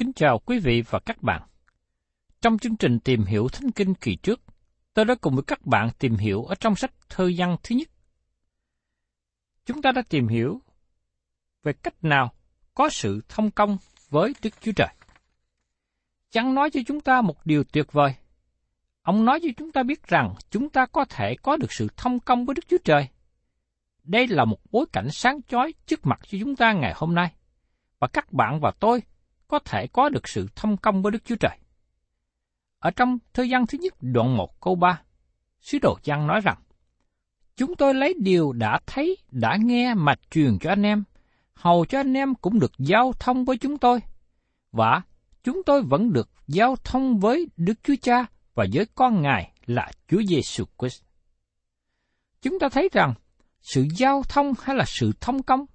Kính 0.00 0.12
chào 0.12 0.38
quý 0.38 0.58
vị 0.58 0.82
và 0.90 0.98
các 0.98 1.22
bạn. 1.22 1.42
Trong 2.40 2.58
chương 2.58 2.76
trình 2.76 2.98
tìm 3.00 3.24
hiểu 3.24 3.48
Thánh 3.48 3.70
Kinh 3.70 3.94
kỳ 3.94 4.16
trước, 4.16 4.40
tôi 4.94 5.04
đã 5.04 5.14
cùng 5.20 5.34
với 5.34 5.44
các 5.46 5.66
bạn 5.66 5.90
tìm 5.98 6.16
hiểu 6.16 6.44
ở 6.44 6.54
trong 6.54 6.76
sách 6.76 6.92
thơ 7.08 7.30
văn 7.36 7.56
thứ 7.62 7.76
nhất. 7.76 7.88
Chúng 9.66 9.82
ta 9.82 9.92
đã 9.92 10.02
tìm 10.08 10.28
hiểu 10.28 10.60
về 11.62 11.72
cách 11.72 12.04
nào 12.04 12.32
có 12.74 12.88
sự 12.88 13.20
thông 13.28 13.50
công 13.50 13.78
với 14.10 14.34
Đức 14.42 14.50
Chúa 14.60 14.72
Trời. 14.76 14.88
Chẳng 16.30 16.54
nói 16.54 16.70
cho 16.70 16.80
chúng 16.86 17.00
ta 17.00 17.20
một 17.20 17.46
điều 17.46 17.64
tuyệt 17.64 17.92
vời. 17.92 18.14
Ông 19.02 19.24
nói 19.24 19.40
cho 19.42 19.48
chúng 19.56 19.72
ta 19.72 19.82
biết 19.82 20.06
rằng 20.06 20.34
chúng 20.50 20.70
ta 20.70 20.86
có 20.86 21.04
thể 21.04 21.36
có 21.42 21.56
được 21.56 21.72
sự 21.72 21.88
thông 21.96 22.20
công 22.20 22.46
với 22.46 22.54
Đức 22.54 22.68
Chúa 22.68 22.78
Trời. 22.84 23.08
Đây 24.04 24.26
là 24.28 24.44
một 24.44 24.58
bối 24.70 24.86
cảnh 24.92 25.08
sáng 25.10 25.42
chói 25.42 25.74
trước 25.86 26.06
mặt 26.06 26.20
cho 26.28 26.38
chúng 26.40 26.56
ta 26.56 26.72
ngày 26.72 26.92
hôm 26.96 27.14
nay. 27.14 27.32
Và 27.98 28.08
các 28.08 28.32
bạn 28.32 28.60
và 28.60 28.72
tôi 28.80 29.02
có 29.50 29.58
thể 29.58 29.86
có 29.86 30.08
được 30.08 30.28
sự 30.28 30.48
thông 30.56 30.76
công 30.76 31.02
với 31.02 31.12
Đức 31.12 31.24
Chúa 31.24 31.36
Trời. 31.36 31.58
Ở 32.78 32.90
trong 32.90 33.18
thời 33.32 33.48
gian 33.48 33.66
thứ 33.66 33.78
nhất 33.82 33.94
đoạn 34.00 34.36
1 34.36 34.60
câu 34.60 34.74
3, 34.74 35.02
sứ 35.60 35.78
đồ 35.82 35.98
Giăng 36.02 36.26
nói 36.26 36.40
rằng, 36.40 36.58
Chúng 37.56 37.76
tôi 37.76 37.94
lấy 37.94 38.14
điều 38.20 38.52
đã 38.52 38.80
thấy, 38.86 39.16
đã 39.30 39.56
nghe 39.60 39.94
mà 39.94 40.14
truyền 40.30 40.58
cho 40.60 40.70
anh 40.70 40.82
em, 40.82 41.04
hầu 41.52 41.84
cho 41.84 42.00
anh 42.00 42.14
em 42.14 42.34
cũng 42.34 42.58
được 42.58 42.72
giao 42.78 43.12
thông 43.18 43.44
với 43.44 43.56
chúng 43.58 43.78
tôi. 43.78 44.00
Và 44.72 45.02
chúng 45.44 45.62
tôi 45.66 45.82
vẫn 45.82 46.12
được 46.12 46.28
giao 46.46 46.76
thông 46.84 47.18
với 47.18 47.48
Đức 47.56 47.74
Chúa 47.82 47.94
Cha 48.02 48.26
và 48.54 48.66
với 48.72 48.86
con 48.94 49.22
Ngài 49.22 49.52
là 49.66 49.90
Chúa 50.08 50.22
Giêsu 50.28 50.64
Christ. 50.78 51.02
Chúng 52.42 52.58
ta 52.58 52.68
thấy 52.68 52.88
rằng 52.92 53.14
sự 53.60 53.86
giao 53.96 54.22
thông 54.28 54.52
hay 54.62 54.76
là 54.76 54.84
sự 54.86 55.12
thông 55.20 55.42
công 55.42 55.66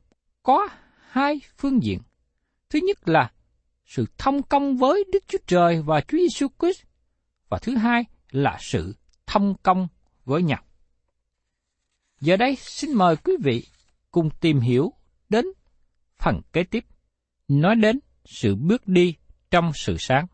có 0.44 0.68
hai 1.10 1.42
phương 1.58 1.84
diện. 1.84 2.00
Thứ 2.70 2.80
nhất 2.88 3.08
là 3.08 3.32
sự 3.86 4.06
thông 4.18 4.44
công 4.44 4.78
với 4.78 5.04
Đức 5.12 5.24
Chúa 5.28 5.38
Trời 5.48 5.82
và 5.82 6.02
Chúa 6.02 6.18
Giêsu 6.18 6.48
Christ 6.60 6.84
và 7.50 7.60
thứ 7.62 7.76
hai 7.76 8.04
là 8.32 8.58
sự 8.60 8.96
thông 9.26 9.56
công 9.64 9.88
với 10.26 10.44
nhau. 10.44 10.64
Giờ 12.22 12.38
đây 12.38 12.56
xin 12.56 12.94
mời 12.94 13.16
quý 13.16 13.34
vị 13.44 13.68
cùng 14.12 14.30
tìm 14.42 14.60
hiểu 14.60 14.94
đến 15.30 15.46
phần 16.18 16.42
kế 16.54 16.64
tiếp, 16.64 16.86
nói 17.48 17.76
đến 17.76 18.00
sự 18.26 18.56
bước 18.56 18.88
đi 18.88 19.16
trong 19.52 19.72
sự 19.76 19.98
sáng. 20.00 20.28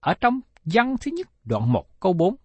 Ở 0.00 0.14
trong 0.20 0.40
văn 0.64 0.96
thứ 1.00 1.10
nhất 1.10 1.28
đoạn 1.44 1.72
1 1.72 2.00
câu 2.00 2.12
4, 2.12 2.36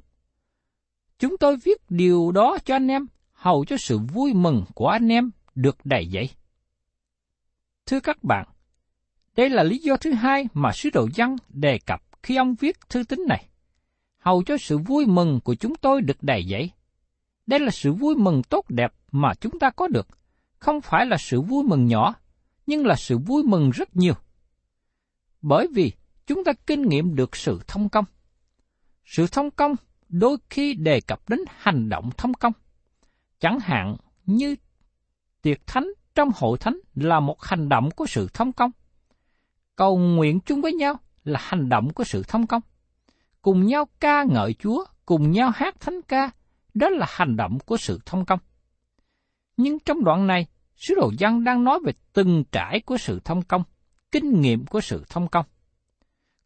Chúng 1.19 1.37
tôi 1.37 1.57
viết 1.57 1.81
điều 1.89 2.31
đó 2.31 2.57
cho 2.65 2.75
anh 2.75 2.87
em, 2.87 3.07
hầu 3.33 3.65
cho 3.65 3.77
sự 3.79 3.97
vui 3.97 4.33
mừng 4.33 4.65
của 4.75 4.87
anh 4.87 5.07
em 5.07 5.31
được 5.55 5.77
đầy 5.83 6.09
dẫy. 6.13 6.29
Thưa 7.85 7.99
các 7.99 8.23
bạn, 8.23 8.47
đây 9.35 9.49
là 9.49 9.63
lý 9.63 9.77
do 9.77 9.97
thứ 9.97 10.13
hai 10.13 10.47
mà 10.53 10.71
sứ 10.71 10.89
đồ 10.93 11.07
dân 11.13 11.35
đề 11.49 11.79
cập 11.85 12.01
khi 12.23 12.35
ông 12.35 12.55
viết 12.55 12.89
thư 12.89 13.03
tín 13.03 13.19
này. 13.27 13.45
Hầu 14.17 14.43
cho 14.43 14.57
sự 14.57 14.77
vui 14.77 15.05
mừng 15.05 15.39
của 15.43 15.55
chúng 15.55 15.75
tôi 15.75 16.01
được 16.01 16.23
đầy 16.23 16.45
dẫy. 16.49 16.71
Đây 17.47 17.59
là 17.59 17.71
sự 17.71 17.93
vui 17.93 18.15
mừng 18.15 18.43
tốt 18.43 18.65
đẹp 18.69 18.93
mà 19.11 19.33
chúng 19.33 19.59
ta 19.59 19.69
có 19.69 19.87
được, 19.87 20.07
không 20.57 20.81
phải 20.81 21.05
là 21.05 21.17
sự 21.17 21.41
vui 21.41 21.63
mừng 21.63 21.85
nhỏ, 21.85 22.15
nhưng 22.67 22.85
là 22.85 22.95
sự 22.95 23.17
vui 23.17 23.43
mừng 23.43 23.69
rất 23.69 23.95
nhiều. 23.95 24.13
Bởi 25.41 25.67
vì 25.73 25.91
chúng 26.27 26.43
ta 26.43 26.53
kinh 26.67 26.81
nghiệm 26.81 27.15
được 27.15 27.35
sự 27.35 27.59
thông 27.67 27.89
công. 27.89 28.05
Sự 29.05 29.27
thông 29.27 29.51
công 29.51 29.75
đôi 30.09 30.37
khi 30.49 30.73
đề 30.73 31.01
cập 31.01 31.29
đến 31.29 31.39
hành 31.57 31.89
động 31.89 32.09
thông 32.17 32.33
công. 32.33 32.53
Chẳng 33.39 33.59
hạn 33.59 33.95
như 34.25 34.55
tiệc 35.41 35.67
thánh 35.67 35.87
trong 36.15 36.29
hội 36.35 36.57
thánh 36.57 36.79
là 36.95 37.19
một 37.19 37.43
hành 37.43 37.69
động 37.69 37.91
của 37.91 38.05
sự 38.05 38.29
thông 38.33 38.51
công. 38.51 38.71
Cầu 39.75 39.97
nguyện 39.97 40.39
chung 40.39 40.61
với 40.61 40.73
nhau 40.73 40.99
là 41.23 41.39
hành 41.43 41.69
động 41.69 41.93
của 41.93 42.03
sự 42.03 42.23
thông 42.27 42.47
công. 42.47 42.61
Cùng 43.41 43.65
nhau 43.65 43.87
ca 43.99 44.23
ngợi 44.23 44.53
Chúa, 44.53 44.85
cùng 45.05 45.31
nhau 45.31 45.51
hát 45.55 45.79
thánh 45.79 46.01
ca, 46.01 46.31
đó 46.73 46.89
là 46.89 47.05
hành 47.09 47.35
động 47.35 47.57
của 47.65 47.77
sự 47.77 47.99
thông 48.05 48.25
công. 48.25 48.39
Nhưng 49.57 49.79
trong 49.79 50.03
đoạn 50.03 50.27
này, 50.27 50.47
sứ 50.75 50.95
đồ 50.95 51.11
văn 51.19 51.43
đang 51.43 51.63
nói 51.63 51.79
về 51.85 51.93
từng 52.13 52.43
trải 52.51 52.79
của 52.79 52.97
sự 52.97 53.19
thông 53.19 53.41
công, 53.41 53.63
kinh 54.11 54.41
nghiệm 54.41 54.65
của 54.65 54.81
sự 54.81 55.03
thông 55.09 55.27
công. 55.27 55.45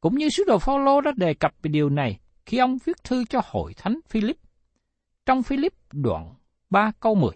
Cũng 0.01 0.15
như 0.15 0.29
sứ 0.29 0.43
đồ 0.47 0.59
Phaolô 0.59 1.01
đã 1.01 1.11
đề 1.15 1.33
cập 1.33 1.53
về 1.61 1.69
điều 1.69 1.89
này 1.89 2.19
khi 2.45 2.57
ông 2.57 2.77
viết 2.85 3.03
thư 3.03 3.25
cho 3.25 3.41
hội 3.45 3.73
thánh 3.73 3.99
Philip. 4.09 4.37
Trong 5.25 5.43
Philip 5.43 5.73
đoạn 5.91 6.33
3 6.69 6.91
câu 6.99 7.15
10. 7.15 7.31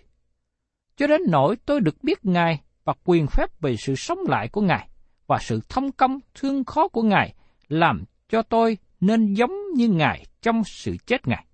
Cho 0.98 1.08
đến 1.08 1.22
nỗi 1.28 1.56
tôi 1.56 1.82
được 1.82 2.04
biết 2.04 2.26
Ngài 2.26 2.62
và 2.84 2.94
quyền 3.06 3.28
phép 3.28 3.62
về 3.62 3.76
sự 3.78 3.96
sống 3.96 4.20
lại 4.28 4.50
của 4.50 4.62
Ngài 4.62 4.90
và 5.28 5.40
sự 5.42 5.62
thông 5.70 5.92
công 5.92 6.20
thương 6.34 6.64
khó 6.64 6.88
của 6.88 7.02
Ngài 7.02 7.34
làm 7.68 8.04
cho 8.30 8.42
tôi 8.42 8.78
nên 9.00 9.34
giống 9.34 9.74
như 9.76 9.88
Ngài 9.88 10.26
trong 10.42 10.64
sự 10.64 10.98
chết 11.06 11.28
Ngài. 11.28 11.46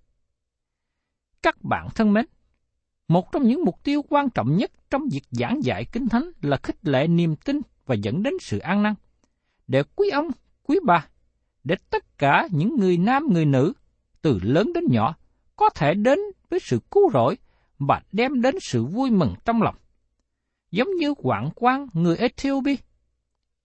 Các 1.41 1.63
bạn 1.63 1.87
thân 1.95 2.13
mến, 2.13 2.25
một 3.07 3.31
trong 3.31 3.47
những 3.47 3.63
mục 3.65 3.83
tiêu 3.83 4.01
quan 4.09 4.29
trọng 4.29 4.57
nhất 4.57 4.71
trong 4.89 5.07
việc 5.11 5.23
giảng 5.31 5.63
dạy 5.63 5.85
Kinh 5.91 6.09
Thánh 6.09 6.31
là 6.41 6.57
khích 6.63 6.77
lệ 6.81 7.07
niềm 7.07 7.35
tin 7.35 7.61
và 7.85 7.95
dẫn 7.95 8.23
đến 8.23 8.33
sự 8.41 8.59
an 8.59 8.83
năng. 8.83 8.95
Để 9.67 9.83
quý 9.95 10.09
ông, 10.09 10.27
quý 10.63 10.79
bà, 10.85 11.07
để 11.63 11.75
tất 11.89 12.17
cả 12.17 12.47
những 12.51 12.75
người 12.79 12.97
nam 12.97 13.27
người 13.33 13.45
nữ, 13.45 13.73
từ 14.21 14.39
lớn 14.43 14.73
đến 14.73 14.83
nhỏ, 14.89 15.15
có 15.55 15.69
thể 15.69 15.93
đến 15.93 16.19
với 16.49 16.59
sự 16.59 16.79
cứu 16.91 17.11
rỗi 17.13 17.37
và 17.79 18.01
đem 18.11 18.41
đến 18.41 18.55
sự 18.61 18.85
vui 18.85 19.11
mừng 19.11 19.35
trong 19.45 19.61
lòng. 19.61 19.75
Giống 20.71 20.87
như 20.99 21.13
quảng 21.13 21.49
quan 21.55 21.87
người 21.93 22.17
Ethiopia, 22.17 22.75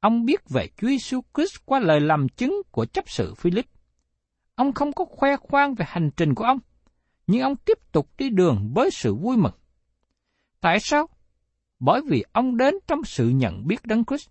ông 0.04 0.24
biết 0.24 0.48
về 0.48 0.68
Chúa 0.76 0.88
Giêsu 0.88 1.20
Christ 1.34 1.56
qua 1.64 1.80
lời 1.80 2.00
làm 2.00 2.28
chứng 2.28 2.62
của 2.70 2.84
chấp 2.84 3.04
sự 3.08 3.34
Philip. 3.34 3.66
Ông 4.54 4.72
không 4.72 4.92
có 4.92 5.04
khoe 5.04 5.36
khoang 5.36 5.74
về 5.74 5.84
hành 5.88 6.10
trình 6.16 6.34
của 6.34 6.44
ông, 6.44 6.58
nhưng 7.26 7.42
ông 7.42 7.56
tiếp 7.56 7.92
tục 7.92 8.10
đi 8.18 8.30
đường 8.30 8.70
với 8.74 8.90
sự 8.90 9.14
vui 9.14 9.36
mừng. 9.36 9.52
Tại 10.60 10.80
sao? 10.80 11.08
Bởi 11.78 12.00
vì 12.08 12.24
ông 12.32 12.56
đến 12.56 12.74
trong 12.86 13.04
sự 13.04 13.28
nhận 13.28 13.66
biết 13.66 13.86
Đấng 13.86 14.04
Christ. 14.04 14.28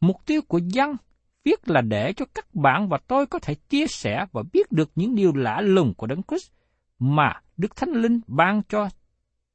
Mục 0.00 0.16
tiêu 0.26 0.42
của 0.42 0.58
dân 0.58 0.96
viết 1.44 1.68
là 1.68 1.80
để 1.80 2.12
cho 2.12 2.24
các 2.34 2.54
bạn 2.54 2.88
và 2.88 2.98
tôi 3.06 3.26
có 3.26 3.38
thể 3.38 3.54
chia 3.54 3.86
sẻ 3.86 4.26
và 4.32 4.42
biết 4.52 4.72
được 4.72 4.90
những 4.94 5.14
điều 5.14 5.34
lạ 5.34 5.60
lùng 5.60 5.94
của 5.94 6.06
Đấng 6.06 6.22
Christ 6.22 6.50
mà 6.98 7.40
Đức 7.56 7.76
Thánh 7.76 7.90
Linh 7.90 8.20
ban 8.26 8.62
cho 8.68 8.88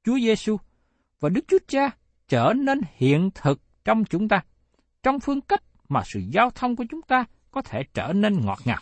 Chúa 0.04 0.20
Giêsu 0.20 0.58
và 1.20 1.30
Đức 1.30 1.46
Chúa 1.48 1.60
Cha 1.68 1.90
trở 2.28 2.54
nên 2.54 2.82
hiện 2.96 3.30
thực 3.36 3.62
trong 3.86 4.06
chúng 4.06 4.28
ta, 4.28 4.44
trong 5.04 5.20
phương 5.20 5.42
cách 5.42 5.64
mà 5.90 6.02
sự 6.06 6.20
giao 6.20 6.50
thông 6.50 6.76
của 6.76 6.86
chúng 6.90 7.02
ta 7.02 7.26
có 7.52 7.62
thể 7.62 7.84
trở 7.94 8.14
nên 8.14 8.46
ngọt 8.46 8.60
ngào. 8.66 8.82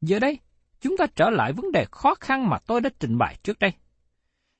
Giờ 0.00 0.18
đây, 0.18 0.38
chúng 0.80 0.96
ta 0.96 1.06
trở 1.16 1.30
lại 1.30 1.52
vấn 1.52 1.72
đề 1.72 1.86
khó 1.90 2.14
khăn 2.14 2.48
mà 2.48 2.58
tôi 2.58 2.80
đã 2.80 2.90
trình 3.00 3.18
bày 3.18 3.36
trước 3.42 3.58
đây. 3.58 3.72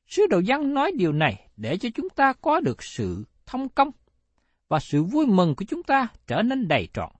Sứ 0.07 0.27
đồ 0.31 0.43
văn 0.47 0.75
nói 0.75 0.93
điều 0.97 1.13
này 1.13 1.49
để 1.57 1.79
cho 1.79 1.89
chúng 1.95 2.09
ta 2.09 2.33
có 2.33 2.61
được 2.61 2.83
sự 2.83 3.25
thông 3.47 3.69
công 3.69 3.91
và 4.69 4.79
sự 4.81 5.03
vui 5.03 5.27
mừng 5.27 5.55
của 5.55 5.65
chúng 5.69 5.83
ta 5.83 6.09
trở 6.27 6.43
nên 6.43 6.69
đầy 6.69 6.89
trọn. 6.95 7.11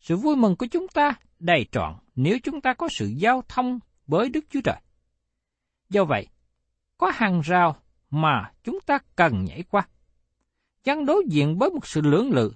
Sự 0.00 0.16
vui 0.16 0.36
mừng 0.36 0.56
của 0.56 0.66
chúng 0.66 0.88
ta 0.88 1.14
đầy 1.38 1.66
trọn 1.72 1.94
nếu 2.14 2.38
chúng 2.42 2.60
ta 2.60 2.74
có 2.74 2.88
sự 2.90 3.06
giao 3.06 3.42
thông 3.48 3.78
với 4.06 4.28
Đức 4.28 4.44
Chúa 4.50 4.60
Trời. 4.64 4.76
Do 5.90 6.04
vậy, 6.04 6.26
có 6.98 7.10
hàng 7.14 7.40
rào 7.40 7.76
mà 8.10 8.52
chúng 8.64 8.78
ta 8.86 8.98
cần 9.16 9.44
nhảy 9.44 9.62
qua. 9.62 9.88
Dân 10.84 11.06
đối 11.06 11.24
diện 11.28 11.58
với 11.58 11.70
một 11.70 11.86
sự 11.86 12.00
lưỡng 12.00 12.30
lự 12.30 12.52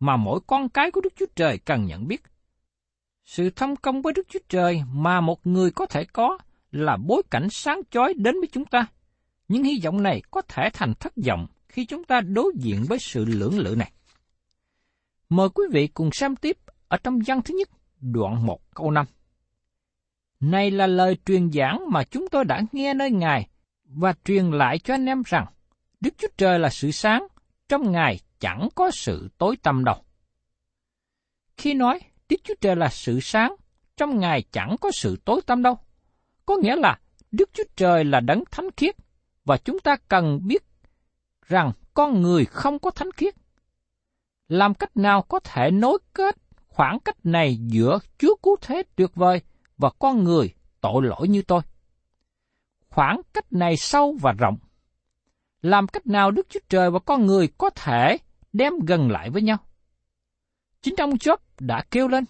mà 0.00 0.16
mỗi 0.16 0.40
con 0.46 0.68
cái 0.68 0.90
của 0.90 1.00
Đức 1.00 1.12
Chúa 1.16 1.26
Trời 1.36 1.58
cần 1.58 1.86
nhận 1.86 2.08
biết. 2.08 2.22
Sự 3.24 3.50
thông 3.50 3.76
công 3.76 4.02
với 4.02 4.12
Đức 4.12 4.26
Chúa 4.28 4.38
Trời 4.48 4.82
mà 4.92 5.20
một 5.20 5.46
người 5.46 5.70
có 5.70 5.86
thể 5.86 6.04
có 6.04 6.38
là 6.72 6.96
bối 6.96 7.22
cảnh 7.30 7.48
sáng 7.50 7.80
chói 7.90 8.14
đến 8.14 8.34
với 8.40 8.48
chúng 8.52 8.64
ta. 8.64 8.86
Nhưng 9.48 9.62
hy 9.62 9.80
vọng 9.84 10.02
này 10.02 10.22
có 10.30 10.42
thể 10.42 10.68
thành 10.72 10.94
thất 10.94 11.12
vọng 11.26 11.46
khi 11.68 11.86
chúng 11.86 12.04
ta 12.04 12.20
đối 12.20 12.52
diện 12.58 12.84
với 12.88 12.98
sự 12.98 13.24
lưỡng 13.24 13.58
lự 13.58 13.74
này. 13.76 13.92
Mời 15.28 15.48
quý 15.48 15.64
vị 15.72 15.86
cùng 15.86 16.12
xem 16.12 16.36
tiếp 16.36 16.56
ở 16.88 16.96
trong 16.96 17.18
văn 17.26 17.42
thứ 17.42 17.54
nhất, 17.58 17.68
đoạn 18.00 18.46
1 18.46 18.74
câu 18.74 18.90
5. 18.90 19.06
Này 20.40 20.70
là 20.70 20.86
lời 20.86 21.16
truyền 21.26 21.52
giảng 21.52 21.84
mà 21.88 22.04
chúng 22.04 22.28
tôi 22.28 22.44
đã 22.44 22.62
nghe 22.72 22.94
nơi 22.94 23.10
Ngài 23.10 23.48
và 23.84 24.14
truyền 24.24 24.50
lại 24.50 24.78
cho 24.78 24.94
anh 24.94 25.06
em 25.06 25.22
rằng 25.26 25.46
Đức 26.00 26.14
Chúa 26.18 26.28
Trời 26.36 26.58
là 26.58 26.68
sự 26.70 26.90
sáng, 26.90 27.26
trong 27.70 27.92
Ngài 27.92 28.18
chẳng 28.40 28.68
có 28.74 28.90
sự 28.90 29.28
tối 29.38 29.56
tăm 29.62 29.84
đâu. 29.84 30.04
Khi 31.56 31.74
nói 31.74 32.00
Đức 32.28 32.36
Chúa 32.44 32.54
Trời 32.60 32.76
là 32.76 32.88
sự 32.88 33.20
sáng, 33.20 33.54
trong 33.96 34.18
Ngài 34.18 34.42
chẳng 34.52 34.76
có 34.80 34.90
sự 34.90 35.16
tối 35.24 35.40
tăm 35.46 35.62
đâu, 35.62 35.78
có 36.46 36.56
nghĩa 36.56 36.76
là 36.76 37.00
Đức 37.32 37.50
Chúa 37.52 37.64
Trời 37.76 38.04
là 38.04 38.20
đấng 38.20 38.44
thánh 38.50 38.70
khiết 38.76 38.96
và 39.44 39.56
chúng 39.56 39.80
ta 39.80 39.96
cần 40.08 40.40
biết 40.46 40.62
rằng 41.46 41.72
con 41.94 42.22
người 42.22 42.44
không 42.44 42.78
có 42.78 42.90
thánh 42.90 43.12
khiết. 43.12 43.34
Làm 44.48 44.74
cách 44.74 44.96
nào 44.96 45.22
có 45.22 45.40
thể 45.40 45.70
nối 45.70 45.98
kết 46.14 46.36
khoảng 46.68 47.00
cách 47.00 47.16
này 47.24 47.56
giữa 47.56 47.98
Chúa 48.18 48.36
cứu 48.42 48.56
thế 48.60 48.82
tuyệt 48.96 49.10
vời 49.14 49.40
và 49.78 49.90
con 49.98 50.24
người 50.24 50.54
tội 50.80 51.02
lỗi 51.02 51.28
như 51.28 51.42
tôi? 51.42 51.60
Khoảng 52.88 53.20
cách 53.32 53.52
này 53.52 53.76
sâu 53.76 54.16
và 54.20 54.32
rộng. 54.32 54.58
Làm 55.62 55.86
cách 55.86 56.06
nào 56.06 56.30
Đức 56.30 56.46
Chúa 56.48 56.60
Trời 56.68 56.90
và 56.90 56.98
con 56.98 57.26
người 57.26 57.48
có 57.58 57.70
thể 57.70 58.18
đem 58.52 58.72
gần 58.86 59.10
lại 59.10 59.30
với 59.30 59.42
nhau? 59.42 59.56
Chính 60.82 60.94
ông 60.96 61.10
Job 61.10 61.36
đã 61.58 61.84
kêu 61.90 62.08
lên, 62.08 62.24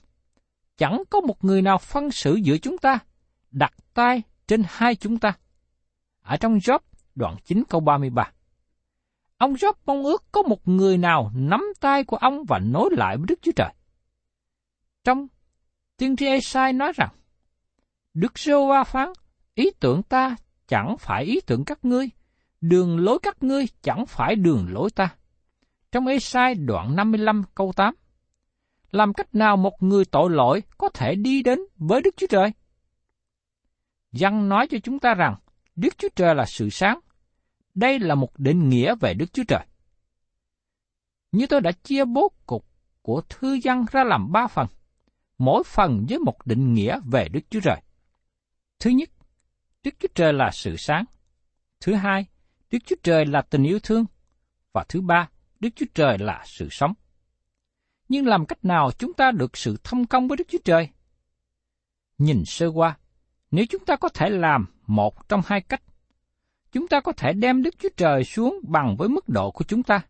chẳng 0.76 1.02
có 1.10 1.20
một 1.20 1.44
người 1.44 1.62
nào 1.62 1.78
phân 1.78 2.10
xử 2.10 2.34
giữa 2.34 2.58
chúng 2.58 2.78
ta, 2.78 2.98
đặt 3.50 3.74
tay 3.94 4.22
trên 4.46 4.62
hai 4.66 4.94
chúng 4.94 5.18
ta. 5.18 5.32
Ở 6.22 6.36
trong 6.36 6.58
Job 6.58 6.78
đoạn 7.14 7.36
9 7.44 7.62
câu 7.68 7.80
33. 7.80 8.32
Ông 9.38 9.54
Job 9.54 9.72
mong 9.86 10.02
ước 10.02 10.24
có 10.32 10.42
một 10.42 10.68
người 10.68 10.98
nào 10.98 11.30
nắm 11.34 11.64
tay 11.80 12.04
của 12.04 12.16
ông 12.16 12.44
và 12.48 12.58
nối 12.58 12.90
lại 12.92 13.16
với 13.16 13.26
Đức 13.28 13.38
Chúa 13.42 13.52
Trời. 13.56 13.72
Trong 15.04 15.26
tiên 15.96 16.16
tri 16.16 16.26
Esai 16.26 16.72
nói 16.72 16.92
rằng, 16.96 17.10
Đức 18.14 18.38
giê 18.38 18.52
va 18.68 18.84
phán, 18.84 19.08
ý 19.54 19.70
tưởng 19.80 20.02
ta 20.02 20.36
chẳng 20.68 20.96
phải 20.98 21.24
ý 21.24 21.40
tưởng 21.46 21.64
các 21.64 21.84
ngươi, 21.84 22.10
đường 22.60 22.98
lối 22.98 23.18
các 23.22 23.42
ngươi 23.42 23.66
chẳng 23.82 24.06
phải 24.06 24.36
đường 24.36 24.66
lối 24.70 24.90
ta. 24.90 25.16
Trong 25.92 26.06
Esai 26.06 26.54
đoạn 26.54 26.96
55 26.96 27.42
câu 27.54 27.72
8, 27.76 27.94
làm 28.90 29.12
cách 29.12 29.34
nào 29.34 29.56
một 29.56 29.82
người 29.82 30.04
tội 30.04 30.30
lỗi 30.30 30.62
có 30.78 30.88
thể 30.88 31.14
đi 31.14 31.42
đến 31.42 31.58
với 31.76 32.02
Đức 32.02 32.14
Chúa 32.16 32.26
Trời? 32.26 32.52
Văn 34.12 34.48
nói 34.48 34.66
cho 34.70 34.78
chúng 34.82 34.98
ta 34.98 35.14
rằng 35.14 35.34
Đức 35.76 35.98
Chúa 35.98 36.08
Trời 36.16 36.34
là 36.34 36.44
sự 36.46 36.70
sáng, 36.70 37.00
đây 37.74 37.98
là 37.98 38.14
một 38.14 38.38
định 38.38 38.68
nghĩa 38.68 38.94
về 39.00 39.14
Đức 39.14 39.32
Chúa 39.32 39.44
Trời. 39.48 39.66
Như 41.32 41.46
tôi 41.46 41.60
đã 41.60 41.72
chia 41.72 42.04
bố 42.04 42.32
cục 42.46 42.66
của 43.02 43.22
thư 43.28 43.58
văn 43.64 43.84
ra 43.92 44.04
làm 44.04 44.32
ba 44.32 44.46
phần, 44.46 44.66
mỗi 45.38 45.62
phần 45.66 46.06
với 46.08 46.18
một 46.18 46.46
định 46.46 46.74
nghĩa 46.74 47.00
về 47.04 47.28
Đức 47.28 47.40
Chúa 47.50 47.60
Trời. 47.60 47.82
Thứ 48.78 48.90
nhất, 48.90 49.10
Đức 49.82 49.94
Chúa 49.98 50.08
Trời 50.14 50.32
là 50.32 50.50
sự 50.52 50.76
sáng. 50.76 51.04
Thứ 51.80 51.94
hai, 51.94 52.26
Đức 52.70 52.78
Chúa 52.87 52.96
Trời 53.02 53.26
là 53.26 53.43
tình 53.43 53.62
yêu 53.62 53.78
thương. 53.82 54.05
Và 54.72 54.84
thứ 54.88 55.00
ba, 55.00 55.28
Đức 55.61 55.69
Chúa 55.76 55.87
Trời 55.94 56.19
là 56.19 56.43
sự 56.46 56.69
sống. 56.70 56.94
Nhưng 58.08 58.26
làm 58.26 58.46
cách 58.46 58.64
nào 58.64 58.90
chúng 58.99 59.12
ta 59.12 59.31
được 59.31 59.56
sự 59.56 59.76
thông 59.84 60.06
công 60.06 60.28
với 60.28 60.37
Đức 60.37 60.49
Chúa 60.49 60.59
Trời? 60.64 60.88
Nhìn 62.18 62.44
sơ 62.47 62.66
qua, 62.68 62.99
nếu 63.50 63.64
chúng 63.71 63.85
ta 63.85 63.97
có 63.97 64.09
thể 64.09 64.30
làm 64.30 64.66
một 64.87 65.28
trong 65.28 65.40
hai 65.47 65.61
cách, 65.61 65.83
chúng 66.73 66.88
ta 66.88 67.00
có 67.00 67.12
thể 67.12 67.33
đem 67.33 67.62
Đức 67.62 67.75
Chúa 67.78 67.88
Trời 67.97 68.25
xuống 68.25 68.61
bằng 68.62 68.97
với 68.97 69.09
mức 69.09 69.28
độ 69.28 69.50
của 69.50 69.64
chúng 69.64 69.83
ta, 69.83 70.00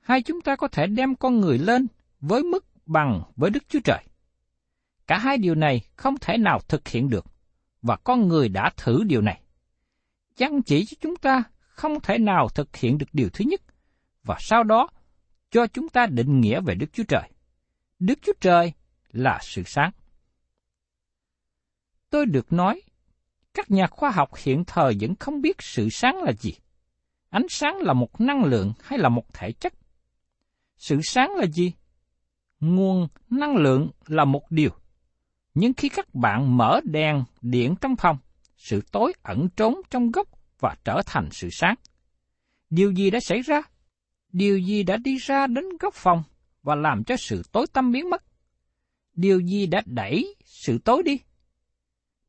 hay 0.00 0.22
chúng 0.22 0.40
ta 0.40 0.56
có 0.56 0.68
thể 0.68 0.86
đem 0.86 1.14
con 1.14 1.40
người 1.40 1.58
lên 1.58 1.86
với 2.20 2.42
mức 2.42 2.64
bằng 2.86 3.22
với 3.36 3.50
Đức 3.50 3.68
Chúa 3.68 3.80
Trời. 3.84 4.04
Cả 5.06 5.18
hai 5.18 5.38
điều 5.38 5.54
này 5.54 5.80
không 5.96 6.18
thể 6.20 6.36
nào 6.38 6.60
thực 6.68 6.88
hiện 6.88 7.10
được, 7.10 7.26
và 7.82 7.96
con 7.96 8.28
người 8.28 8.48
đã 8.48 8.70
thử 8.76 9.04
điều 9.04 9.20
này. 9.20 9.40
Chăng 10.36 10.62
chỉ 10.62 10.86
cho 10.86 10.96
chúng 11.00 11.16
ta 11.16 11.42
không 11.80 12.00
thể 12.00 12.18
nào 12.18 12.48
thực 12.48 12.76
hiện 12.76 12.98
được 12.98 13.06
điều 13.12 13.28
thứ 13.32 13.44
nhất, 13.48 13.60
và 14.22 14.36
sau 14.40 14.64
đó 14.64 14.88
cho 15.50 15.66
chúng 15.66 15.88
ta 15.88 16.06
định 16.06 16.40
nghĩa 16.40 16.60
về 16.60 16.74
Đức 16.74 16.86
Chúa 16.92 17.04
Trời. 17.08 17.30
Đức 17.98 18.18
Chúa 18.22 18.32
Trời 18.40 18.72
là 19.12 19.38
sự 19.42 19.62
sáng. 19.66 19.90
Tôi 22.10 22.26
được 22.26 22.52
nói 22.52 22.82
các 23.54 23.70
nhà 23.70 23.86
khoa 23.86 24.10
học 24.10 24.30
hiện 24.36 24.64
thời 24.66 24.96
vẫn 25.00 25.14
không 25.16 25.42
biết 25.42 25.56
sự 25.62 25.88
sáng 25.90 26.22
là 26.22 26.32
gì. 26.32 26.52
Ánh 27.30 27.46
sáng 27.48 27.76
là 27.76 27.92
một 27.92 28.20
năng 28.20 28.44
lượng 28.44 28.72
hay 28.82 28.98
là 28.98 29.08
một 29.08 29.34
thể 29.34 29.52
chất? 29.52 29.74
Sự 30.76 31.00
sáng 31.02 31.30
là 31.36 31.46
gì? 31.46 31.72
Nguồn 32.60 33.08
năng 33.30 33.56
lượng 33.56 33.90
là 34.06 34.24
một 34.24 34.50
điều. 34.50 34.70
Nhưng 35.54 35.72
khi 35.72 35.88
các 35.88 36.14
bạn 36.14 36.56
mở 36.56 36.80
đèn 36.84 37.24
điện 37.40 37.74
trong 37.80 37.96
phòng, 37.96 38.18
sự 38.56 38.82
tối 38.92 39.12
ẩn 39.22 39.48
trốn 39.56 39.80
trong 39.90 40.10
góc 40.10 40.39
và 40.60 40.76
trở 40.84 41.02
thành 41.06 41.28
sự 41.32 41.48
sáng. 41.50 41.74
Điều 42.70 42.90
gì 42.92 43.10
đã 43.10 43.20
xảy 43.20 43.40
ra? 43.40 43.62
Điều 44.32 44.58
gì 44.58 44.82
đã 44.82 44.96
đi 44.96 45.16
ra 45.16 45.46
đến 45.46 45.64
góc 45.80 45.94
phòng 45.94 46.22
và 46.62 46.74
làm 46.74 47.04
cho 47.04 47.16
sự 47.16 47.42
tối 47.52 47.66
tăm 47.72 47.92
biến 47.92 48.10
mất? 48.10 48.24
Điều 49.14 49.40
gì 49.40 49.66
đã 49.66 49.82
đẩy 49.86 50.34
sự 50.44 50.78
tối 50.78 51.02
đi? 51.02 51.20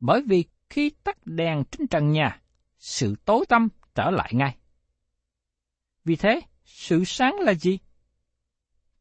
Bởi 0.00 0.22
vì 0.26 0.44
khi 0.70 0.90
tắt 1.04 1.16
đèn 1.24 1.64
trên 1.70 1.86
trần 1.86 2.12
nhà, 2.12 2.40
sự 2.78 3.14
tối 3.24 3.44
tăm 3.48 3.68
trở 3.94 4.10
lại 4.10 4.30
ngay. 4.34 4.56
Vì 6.04 6.16
thế, 6.16 6.40
sự 6.64 7.04
sáng 7.04 7.34
là 7.40 7.54
gì? 7.54 7.78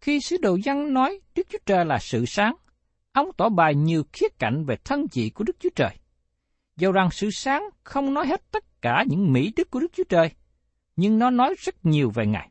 Khi 0.02 0.20
sứ 0.20 0.38
đồ 0.38 0.58
dân 0.64 0.94
nói 0.94 1.20
Đức 1.36 1.48
Chúa 1.50 1.58
Trời 1.66 1.86
là 1.86 2.00
sự 2.00 2.26
sáng, 2.26 2.56
ông 3.12 3.30
tỏ 3.38 3.50
bài 3.50 3.76
nhiều 3.76 4.04
khía 4.14 4.28
cạnh 4.40 4.66
về 4.66 4.76
thân 4.84 5.06
vị 5.14 5.30
của 5.30 5.44
Đức 5.44 5.56
Chúa 5.60 5.70
Trời. 5.76 5.98
Dầu 6.76 6.92
rằng 6.92 7.10
sự 7.12 7.32
sáng 7.32 7.64
không 7.84 8.14
nói 8.14 8.28
hết 8.28 8.52
tất 8.52 8.66
cả 8.82 9.06
những 9.08 9.34
mỹ 9.34 9.54
đức 9.56 9.72
của 9.72 9.80
Đức 9.80 9.92
Chúa 9.94 10.04
Trời, 10.10 10.32
nhưng 10.96 11.20
nó 11.20 11.30
nói 11.30 11.56
rất 11.58 11.86
nhiều 11.86 12.10
về 12.10 12.26
Ngài. 12.26 12.50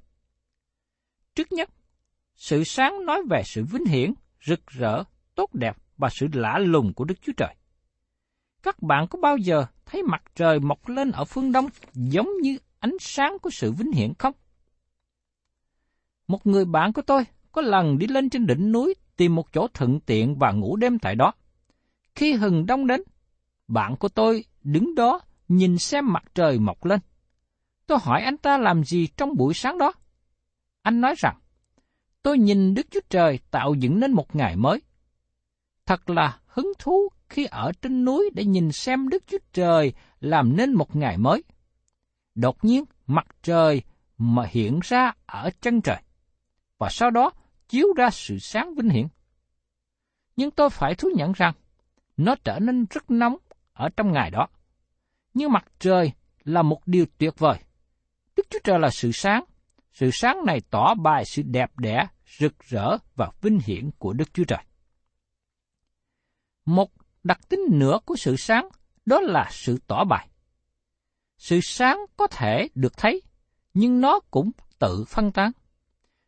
Trước 1.35 1.53
nhất, 1.53 1.71
sự 2.35 2.65
sáng 2.65 3.07
nói 3.07 3.23
về 3.31 3.43
sự 3.45 3.65
vinh 3.65 3.85
hiển, 3.85 4.13
rực 4.47 4.67
rỡ, 4.67 5.05
tốt 5.35 5.55
đẹp 5.55 5.77
và 5.97 6.09
sự 6.11 6.29
lạ 6.33 6.59
lùng 6.59 6.95
của 6.95 7.05
Đức 7.05 7.15
Chúa 7.23 7.33
Trời. 7.37 7.55
Các 8.63 8.83
bạn 8.83 9.07
có 9.09 9.19
bao 9.23 9.37
giờ 9.37 9.67
thấy 9.87 10.03
mặt 10.03 10.23
trời 10.35 10.61
mọc 10.61 10.89
lên 10.89 11.11
ở 11.11 11.25
phương 11.25 11.53
đông 11.53 11.69
giống 11.95 12.29
như 12.43 12.59
ánh 12.79 12.97
sáng 13.01 13.39
của 13.39 13.51
sự 13.51 13.73
vinh 13.73 13.93
hiển 13.93 14.13
không? 14.19 14.35
Một 16.27 16.47
người 16.47 16.65
bạn 16.65 16.93
của 16.93 17.03
tôi 17.03 17.25
có 17.53 17.63
lần 17.63 17.99
đi 17.99 18.07
lên 18.07 18.31
trên 18.31 18.47
đỉnh 18.47 18.73
núi 18.73 18.95
tìm 19.17 19.35
một 19.35 19.53
chỗ 19.53 19.69
thuận 19.75 20.01
tiện 20.01 20.39
và 20.39 20.53
ngủ 20.53 20.77
đêm 20.77 20.99
tại 20.99 21.15
đó. 21.15 21.33
Khi 22.15 22.33
hừng 22.33 22.67
đông 22.67 22.87
đến, 22.87 23.03
bạn 23.69 23.97
của 23.97 24.09
tôi 24.09 24.45
đứng 24.63 24.95
đó 24.95 25.21
nhìn 25.51 25.79
xem 25.79 26.13
mặt 26.13 26.23
trời 26.35 26.59
mọc 26.59 26.85
lên. 26.85 27.01
Tôi 27.87 27.99
hỏi 28.03 28.23
anh 28.23 28.37
ta 28.37 28.59
làm 28.59 28.85
gì 28.85 29.07
trong 29.07 29.37
buổi 29.37 29.55
sáng 29.55 29.79
đó. 29.79 29.93
Anh 30.83 31.01
nói 31.01 31.15
rằng, 31.19 31.39
tôi 32.23 32.39
nhìn 32.39 32.75
Đức 32.75 32.87
Chúa 32.91 33.01
Trời 33.11 33.39
tạo 33.51 33.75
dựng 33.75 34.01
nên 34.01 34.13
một 34.13 34.37
ngày 34.37 34.57
mới. 34.57 34.83
Thật 35.87 36.11
là 36.11 36.41
hứng 36.47 36.73
thú 36.79 37.09
khi 37.29 37.45
ở 37.45 37.73
trên 37.83 38.05
núi 38.05 38.31
để 38.35 38.45
nhìn 38.45 38.73
xem 38.73 39.09
Đức 39.09 39.25
Chúa 39.27 39.39
Trời 39.53 39.93
làm 40.21 40.57
nên 40.57 40.73
một 40.73 40.97
ngày 40.97 41.19
mới. 41.19 41.43
Đột 42.35 42.65
nhiên, 42.65 42.85
mặt 43.07 43.27
trời 43.43 43.83
mà 44.19 44.47
hiện 44.51 44.81
ra 44.83 45.13
ở 45.27 45.51
chân 45.61 45.81
trời, 45.81 46.03
và 46.79 46.89
sau 46.91 47.11
đó 47.11 47.31
chiếu 47.69 47.87
ra 47.97 48.11
sự 48.11 48.39
sáng 48.39 48.75
vinh 48.75 48.91
hiển. 48.91 49.07
Nhưng 50.37 50.51
tôi 50.51 50.71
phải 50.71 50.95
thú 50.95 51.09
nhận 51.17 51.33
rằng, 51.33 51.55
nó 52.17 52.35
trở 52.45 52.59
nên 52.59 52.87
rất 52.91 53.11
nóng 53.11 53.37
ở 53.73 53.89
trong 53.97 54.13
ngày 54.13 54.31
đó 54.31 54.49
như 55.35 55.49
mặt 55.49 55.65
trời 55.79 56.13
là 56.45 56.63
một 56.63 56.87
điều 56.87 57.07
tuyệt 57.19 57.39
vời. 57.39 57.59
Đức 58.37 58.47
Chúa 58.51 58.59
Trời 58.65 58.79
là 58.79 58.91
sự 58.91 59.13
sáng. 59.13 59.45
Sự 59.93 60.11
sáng 60.13 60.45
này 60.47 60.61
tỏ 60.71 60.95
bài 60.95 61.25
sự 61.25 61.43
đẹp 61.43 61.79
đẽ, 61.79 62.07
rực 62.39 62.59
rỡ 62.59 62.97
và 63.17 63.31
vinh 63.41 63.61
hiển 63.65 63.91
của 63.99 64.13
Đức 64.13 64.35
Chúa 64.35 64.45
Trời. 64.45 64.65
Một 66.65 66.91
đặc 67.23 67.49
tính 67.49 67.61
nữa 67.71 67.99
của 68.05 68.17
sự 68.17 68.37
sáng 68.37 68.69
đó 69.07 69.21
là 69.21 69.49
sự 69.51 69.79
tỏ 69.87 70.05
bài. 70.05 70.29
Sự 71.39 71.61
sáng 71.63 71.99
có 72.17 72.27
thể 72.27 72.69
được 72.75 72.97
thấy, 72.97 73.23
nhưng 73.75 74.01
nó 74.01 74.21
cũng 74.31 74.51
tự 74.79 75.05
phân 75.09 75.33
tán. 75.33 75.53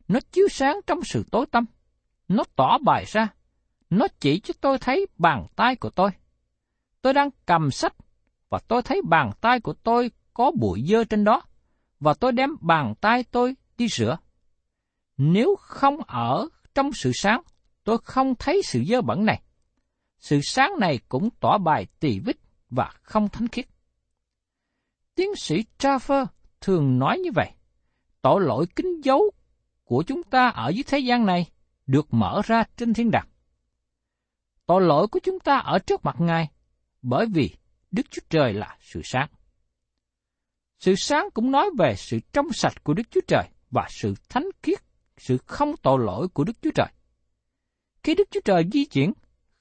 Nó 0.07 0.19
chiếu 0.31 0.47
sáng 0.51 0.79
trong 0.87 1.03
sự 1.03 1.23
tối 1.31 1.45
tăm. 1.51 1.65
Nó 2.27 2.43
tỏ 2.55 2.77
bài 2.77 3.05
ra. 3.07 3.27
Nó 3.89 4.07
chỉ 4.19 4.39
cho 4.39 4.53
tôi 4.61 4.77
thấy 4.77 5.07
bàn 5.17 5.47
tay 5.55 5.75
của 5.75 5.89
tôi. 5.89 6.11
Tôi 7.01 7.13
đang 7.13 7.29
cầm 7.45 7.71
sách 7.71 7.93
và 8.53 8.59
tôi 8.67 8.81
thấy 8.81 9.01
bàn 9.01 9.31
tay 9.41 9.59
của 9.59 9.73
tôi 9.73 10.11
có 10.33 10.51
bụi 10.51 10.85
dơ 10.87 11.03
trên 11.03 11.23
đó 11.23 11.41
và 11.99 12.13
tôi 12.13 12.31
đem 12.31 12.49
bàn 12.61 12.93
tay 13.01 13.23
tôi 13.23 13.55
đi 13.77 13.87
rửa. 13.87 14.17
Nếu 15.17 15.55
không 15.59 15.97
ở 16.07 16.47
trong 16.75 16.93
sự 16.93 17.11
sáng, 17.13 17.41
tôi 17.83 17.97
không 18.03 18.35
thấy 18.35 18.61
sự 18.65 18.83
dơ 18.87 19.01
bẩn 19.01 19.25
này. 19.25 19.41
Sự 20.19 20.39
sáng 20.43 20.71
này 20.79 20.99
cũng 21.09 21.29
tỏ 21.39 21.57
bài 21.57 21.87
tỳ 21.99 22.19
vết 22.19 22.37
và 22.69 22.93
không 23.01 23.29
thánh 23.29 23.47
khiết. 23.47 23.65
Tiến 25.15 25.35
sĩ 25.35 25.63
Traffer 25.79 26.25
thường 26.61 26.99
nói 26.99 27.19
như 27.19 27.29
vậy. 27.35 27.51
Tội 28.21 28.41
lỗi 28.41 28.65
kính 28.75 29.01
dấu 29.03 29.31
của 29.83 30.03
chúng 30.07 30.23
ta 30.23 30.47
ở 30.47 30.69
dưới 30.69 30.83
thế 30.87 30.99
gian 30.99 31.25
này 31.25 31.47
được 31.87 32.13
mở 32.13 32.41
ra 32.45 32.63
trên 32.77 32.93
thiên 32.93 33.11
đàng. 33.11 33.27
Tội 34.65 34.81
lỗi 34.81 35.07
của 35.07 35.19
chúng 35.23 35.39
ta 35.39 35.57
ở 35.57 35.79
trước 35.79 36.05
mặt 36.05 36.15
Ngài 36.19 36.49
bởi 37.01 37.25
vì 37.25 37.55
Đức 37.93 38.11
Chúa 38.11 38.21
Trời 38.29 38.53
là 38.53 38.77
sự 38.81 39.01
sáng. 39.03 39.29
Sự 40.79 40.95
sáng 40.95 41.29
cũng 41.33 41.51
nói 41.51 41.69
về 41.77 41.95
sự 41.97 42.19
trong 42.33 42.53
sạch 42.53 42.83
của 42.83 42.93
Đức 42.93 43.03
Chúa 43.11 43.21
Trời 43.27 43.49
và 43.71 43.87
sự 43.89 44.13
thánh 44.29 44.47
khiết, 44.63 44.79
sự 45.17 45.37
không 45.37 45.75
tội 45.83 45.99
lỗi 45.99 46.27
của 46.27 46.43
Đức 46.43 46.53
Chúa 46.61 46.71
Trời. 46.75 46.87
Khi 48.03 48.15
Đức 48.15 48.23
Chúa 48.31 48.39
Trời 48.45 48.63
di 48.73 48.85
chuyển, 48.85 49.13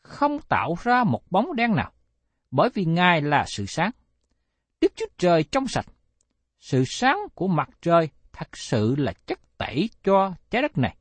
không 0.02 0.38
tạo 0.48 0.74
ra 0.82 1.04
một 1.04 1.22
bóng 1.30 1.56
đen 1.56 1.74
nào, 1.74 1.92
bởi 2.50 2.70
vì 2.74 2.84
Ngài 2.84 3.22
là 3.22 3.44
sự 3.48 3.66
sáng. 3.66 3.90
Đức 4.80 4.92
Chúa 4.96 5.06
Trời 5.18 5.44
trong 5.44 5.68
sạch, 5.68 5.86
sự 6.58 6.84
sáng 6.86 7.18
của 7.34 7.48
mặt 7.48 7.68
trời 7.82 8.08
thật 8.32 8.56
sự 8.56 8.94
là 8.96 9.12
chất 9.26 9.58
tẩy 9.58 9.90
cho 10.04 10.34
trái 10.50 10.62
đất 10.62 10.78
này. 10.78 10.96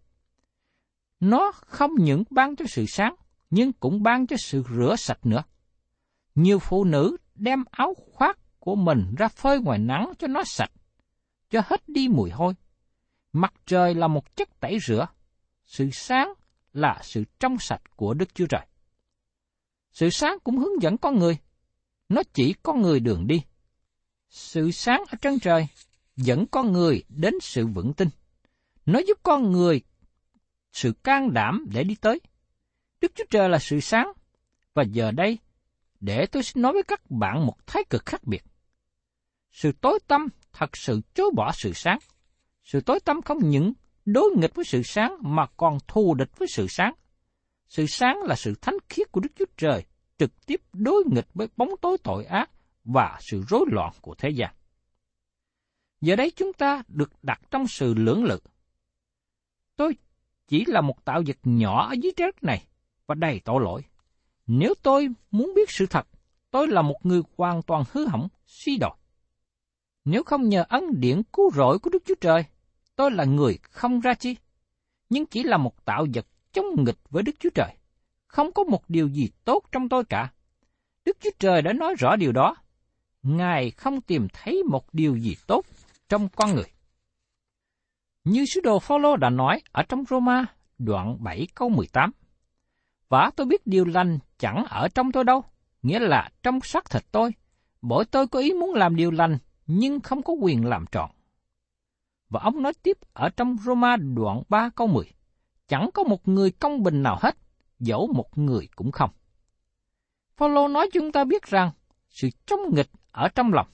Nó 1.19 1.51
không 1.51 1.91
những 1.99 2.23
ban 2.29 2.55
cho 2.55 2.65
sự 2.67 2.85
sáng, 2.87 3.15
nhưng 3.49 3.73
cũng 3.73 4.03
ban 4.03 4.27
cho 4.27 4.37
sự 4.37 4.63
rửa 4.69 4.95
sạch 4.97 5.25
nữa. 5.25 5.43
Nhiều 6.35 6.59
phụ 6.59 6.83
nữ 6.83 7.17
đem 7.35 7.63
áo 7.71 7.93
khoác 7.93 8.37
của 8.59 8.75
mình 8.75 9.15
ra 9.17 9.27
phơi 9.27 9.59
ngoài 9.59 9.79
nắng 9.79 10.11
cho 10.19 10.27
nó 10.27 10.43
sạch, 10.45 10.71
cho 11.49 11.61
hết 11.65 11.89
đi 11.89 12.07
mùi 12.07 12.31
hôi. 12.31 12.53
Mặt 13.33 13.53
trời 13.65 13.95
là 13.95 14.07
một 14.07 14.35
chất 14.35 14.59
tẩy 14.59 14.77
rửa, 14.87 15.07
sự 15.65 15.89
sáng 15.93 16.33
là 16.73 16.99
sự 17.03 17.23
trong 17.39 17.59
sạch 17.59 17.81
của 17.95 18.13
Đức 18.13 18.35
Chúa 18.35 18.45
Trời. 18.45 18.65
Sự 19.91 20.09
sáng 20.09 20.37
cũng 20.43 20.57
hướng 20.57 20.81
dẫn 20.81 20.97
con 20.97 21.19
người, 21.19 21.37
nó 22.09 22.23
chỉ 22.33 22.53
con 22.63 22.81
người 22.81 22.99
đường 22.99 23.27
đi. 23.27 23.41
Sự 24.29 24.71
sáng 24.71 25.03
ở 25.11 25.17
trên 25.21 25.39
trời 25.39 25.67
dẫn 26.15 26.45
con 26.47 26.71
người 26.71 27.03
đến 27.09 27.33
sự 27.41 27.67
vững 27.67 27.93
tin. 27.93 28.09
Nó 28.85 28.99
giúp 29.07 29.17
con 29.23 29.51
người 29.51 29.81
sự 30.73 30.93
can 31.03 31.33
đảm 31.33 31.65
để 31.73 31.83
đi 31.83 31.95
tới. 31.95 32.19
Đức 33.01 33.11
Chúa 33.15 33.23
Trời 33.29 33.49
là 33.49 33.59
sự 33.59 33.79
sáng, 33.79 34.11
và 34.73 34.83
giờ 34.83 35.11
đây, 35.11 35.37
để 36.01 36.25
tôi 36.25 36.43
xin 36.43 36.61
nói 36.61 36.73
với 36.73 36.83
các 36.83 37.11
bạn 37.11 37.45
một 37.45 37.67
thái 37.67 37.83
cực 37.89 38.05
khác 38.05 38.23
biệt. 38.23 38.43
Sự 39.51 39.71
tối 39.81 39.99
tâm 40.07 40.27
thật 40.53 40.77
sự 40.77 41.01
chối 41.13 41.31
bỏ 41.35 41.51
sự 41.51 41.73
sáng. 41.73 41.99
Sự 42.63 42.81
tối 42.81 42.99
tâm 42.99 43.21
không 43.21 43.49
những 43.49 43.73
đối 44.05 44.31
nghịch 44.37 44.55
với 44.55 44.65
sự 44.65 44.81
sáng 44.83 45.15
mà 45.21 45.45
còn 45.57 45.77
thù 45.87 46.13
địch 46.13 46.37
với 46.37 46.47
sự 46.47 46.67
sáng. 46.69 46.93
Sự 47.67 47.85
sáng 47.87 48.17
là 48.23 48.35
sự 48.35 48.55
thánh 48.61 48.75
khiết 48.89 49.11
của 49.11 49.21
Đức 49.21 49.31
Chúa 49.35 49.45
Trời, 49.57 49.85
trực 50.17 50.45
tiếp 50.45 50.61
đối 50.73 51.03
nghịch 51.11 51.27
với 51.33 51.47
bóng 51.57 51.69
tối 51.81 51.97
tội 52.03 52.25
ác 52.25 52.49
và 52.83 53.17
sự 53.21 53.43
rối 53.49 53.65
loạn 53.71 53.93
của 54.01 54.15
thế 54.15 54.29
gian. 54.29 54.53
Giờ 56.01 56.15
đây 56.15 56.31
chúng 56.35 56.53
ta 56.53 56.83
được 56.87 57.11
đặt 57.23 57.41
trong 57.51 57.67
sự 57.67 57.93
lưỡng 57.93 58.23
lự. 58.23 58.39
Tôi 59.75 59.95
chỉ 60.47 60.65
là 60.67 60.81
một 60.81 61.05
tạo 61.05 61.21
vật 61.27 61.37
nhỏ 61.43 61.87
ở 61.89 61.93
dưới 62.01 62.11
trái 62.17 62.27
đất 62.27 62.43
này 62.43 62.67
và 63.07 63.15
đầy 63.15 63.41
tội 63.45 63.61
lỗi. 63.63 63.81
Nếu 64.53 64.73
tôi 64.83 65.09
muốn 65.31 65.53
biết 65.55 65.71
sự 65.71 65.85
thật, 65.85 66.07
tôi 66.49 66.67
là 66.67 66.81
một 66.81 66.99
người 67.03 67.21
hoàn 67.37 67.61
toàn 67.61 67.83
hư 67.91 68.07
hỏng, 68.07 68.27
suy 68.45 68.77
đồi. 68.77 68.95
Nếu 70.05 70.23
không 70.23 70.49
nhờ 70.49 70.65
ân 70.69 70.99
điển 70.99 71.23
cứu 71.23 71.51
rỗi 71.51 71.79
của 71.79 71.89
Đức 71.89 72.03
Chúa 72.05 72.15
Trời, 72.21 72.43
tôi 72.95 73.11
là 73.11 73.23
người 73.23 73.57
không 73.61 73.99
ra 73.99 74.13
chi, 74.13 74.35
nhưng 75.09 75.25
chỉ 75.25 75.43
là 75.43 75.57
một 75.57 75.85
tạo 75.85 76.05
vật 76.13 76.25
chống 76.53 76.83
nghịch 76.83 76.97
với 77.09 77.23
Đức 77.23 77.31
Chúa 77.39 77.49
Trời. 77.49 77.75
Không 78.27 78.51
có 78.51 78.63
một 78.63 78.89
điều 78.89 79.07
gì 79.07 79.29
tốt 79.45 79.63
trong 79.71 79.89
tôi 79.89 80.03
cả. 80.03 80.31
Đức 81.05 81.17
Chúa 81.19 81.31
Trời 81.39 81.61
đã 81.61 81.73
nói 81.73 81.95
rõ 81.99 82.15
điều 82.15 82.31
đó. 82.31 82.55
Ngài 83.23 83.71
không 83.71 84.01
tìm 84.01 84.27
thấy 84.33 84.63
một 84.63 84.93
điều 84.93 85.15
gì 85.15 85.35
tốt 85.47 85.65
trong 86.09 86.29
con 86.29 86.55
người. 86.55 86.71
Như 88.23 88.45
sứ 88.45 88.61
đồ 88.61 88.79
Phaolô 88.79 89.15
đã 89.15 89.29
nói 89.29 89.61
ở 89.71 89.83
trong 89.83 90.03
Roma 90.09 90.45
đoạn 90.77 91.23
7 91.23 91.47
câu 91.55 91.69
18. 91.69 92.11
Và 93.09 93.31
tôi 93.35 93.47
biết 93.47 93.67
điều 93.67 93.85
lành 93.85 94.19
chẳng 94.41 94.65
ở 94.69 94.87
trong 94.87 95.11
tôi 95.11 95.23
đâu, 95.23 95.43
nghĩa 95.81 95.99
là 95.99 96.29
trong 96.43 96.59
xác 96.61 96.89
thịt 96.89 97.03
tôi, 97.11 97.33
bởi 97.81 98.05
tôi 98.05 98.27
có 98.27 98.39
ý 98.39 98.53
muốn 98.53 98.73
làm 98.73 98.95
điều 98.95 99.11
lành 99.11 99.37
nhưng 99.67 99.99
không 99.99 100.23
có 100.23 100.33
quyền 100.33 100.65
làm 100.65 100.85
trọn. 100.91 101.09
Và 102.29 102.39
ông 102.43 102.61
nói 102.61 102.73
tiếp 102.83 102.97
ở 103.13 103.29
trong 103.29 103.57
Roma 103.57 103.95
đoạn 103.97 104.43
3 104.49 104.69
câu 104.75 104.87
10, 104.87 105.05
chẳng 105.67 105.89
có 105.93 106.03
một 106.03 106.27
người 106.27 106.51
công 106.51 106.83
bình 106.83 107.03
nào 107.03 107.17
hết, 107.21 107.37
dẫu 107.79 108.09
một 108.13 108.37
người 108.37 108.69
cũng 108.75 108.91
không. 108.91 109.09
Phaolô 110.37 110.67
nói 110.67 110.89
chúng 110.93 111.11
ta 111.11 111.23
biết 111.23 111.43
rằng 111.43 111.71
sự 112.09 112.29
chống 112.45 112.59
nghịch 112.75 112.89
ở 113.11 113.27
trong 113.35 113.53
lòng. 113.53 113.67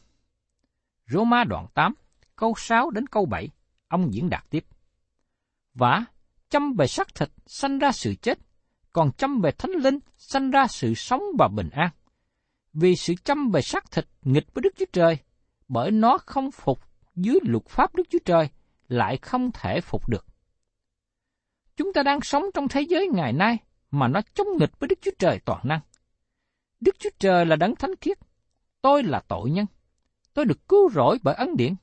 Roma 1.10 1.44
đoạn 1.44 1.68
8, 1.74 1.94
câu 2.36 2.54
6 2.58 2.90
đến 2.90 3.08
câu 3.08 3.26
7, 3.26 3.50
ông 3.88 4.14
diễn 4.14 4.30
đạt 4.30 4.46
tiếp. 4.50 4.66
Và 5.74 6.06
chăm 6.50 6.74
về 6.74 6.88
xác 6.88 7.16
thịt 7.16 7.30
sanh 7.46 7.80
ra 7.80 7.92
sự 7.92 8.16
chết, 8.16 8.40
còn 8.98 9.12
chăm 9.12 9.42
về 9.42 9.52
thánh 9.52 9.72
linh 9.72 10.00
sanh 10.18 10.52
ra 10.52 10.68
sự 10.68 10.94
sống 10.94 11.24
và 11.40 11.48
bình 11.48 11.70
an. 11.70 11.90
Vì 12.74 12.96
sự 12.96 13.14
chăm 13.24 13.52
về 13.52 13.62
xác 13.62 13.92
thịt 13.92 14.06
nghịch 14.22 14.54
với 14.54 14.62
Đức 14.62 14.70
Chúa 14.78 14.86
Trời, 14.94 15.18
bởi 15.68 15.92
nó 15.92 16.18
không 16.18 16.52
phục 16.52 16.80
dưới 17.16 17.40
luật 17.44 17.66
pháp 17.66 17.96
Đức 17.96 18.04
Chúa 18.10 18.20
Trời, 18.26 18.50
lại 18.88 19.18
không 19.18 19.52
thể 19.52 19.82
phục 19.82 20.10
được. 20.10 20.26
Chúng 21.76 21.94
ta 21.94 22.04
đang 22.04 22.22
sống 22.22 22.44
trong 22.54 22.68
thế 22.68 22.82
giới 22.82 23.08
ngày 23.14 23.34
nay 23.34 23.58
mà 23.92 24.08
nó 24.08 24.22
chống 24.34 24.48
nghịch 24.60 24.80
với 24.80 24.88
Đức 24.88 25.00
Chúa 25.02 25.12
Trời 25.20 25.40
toàn 25.46 25.62
năng. 25.64 25.80
Đức 26.80 27.00
Chúa 27.00 27.10
Trời 27.20 27.46
là 27.46 27.56
đấng 27.56 27.76
thánh 27.76 27.96
khiết, 28.02 28.18
tôi 28.82 29.04
là 29.04 29.22
tội 29.28 29.50
nhân. 29.50 29.66
Tôi 30.34 30.46
được 30.46 30.68
cứu 30.68 30.90
rỗi 30.90 31.18
bởi 31.24 31.36
ân 31.36 31.58
điển. 31.58 31.76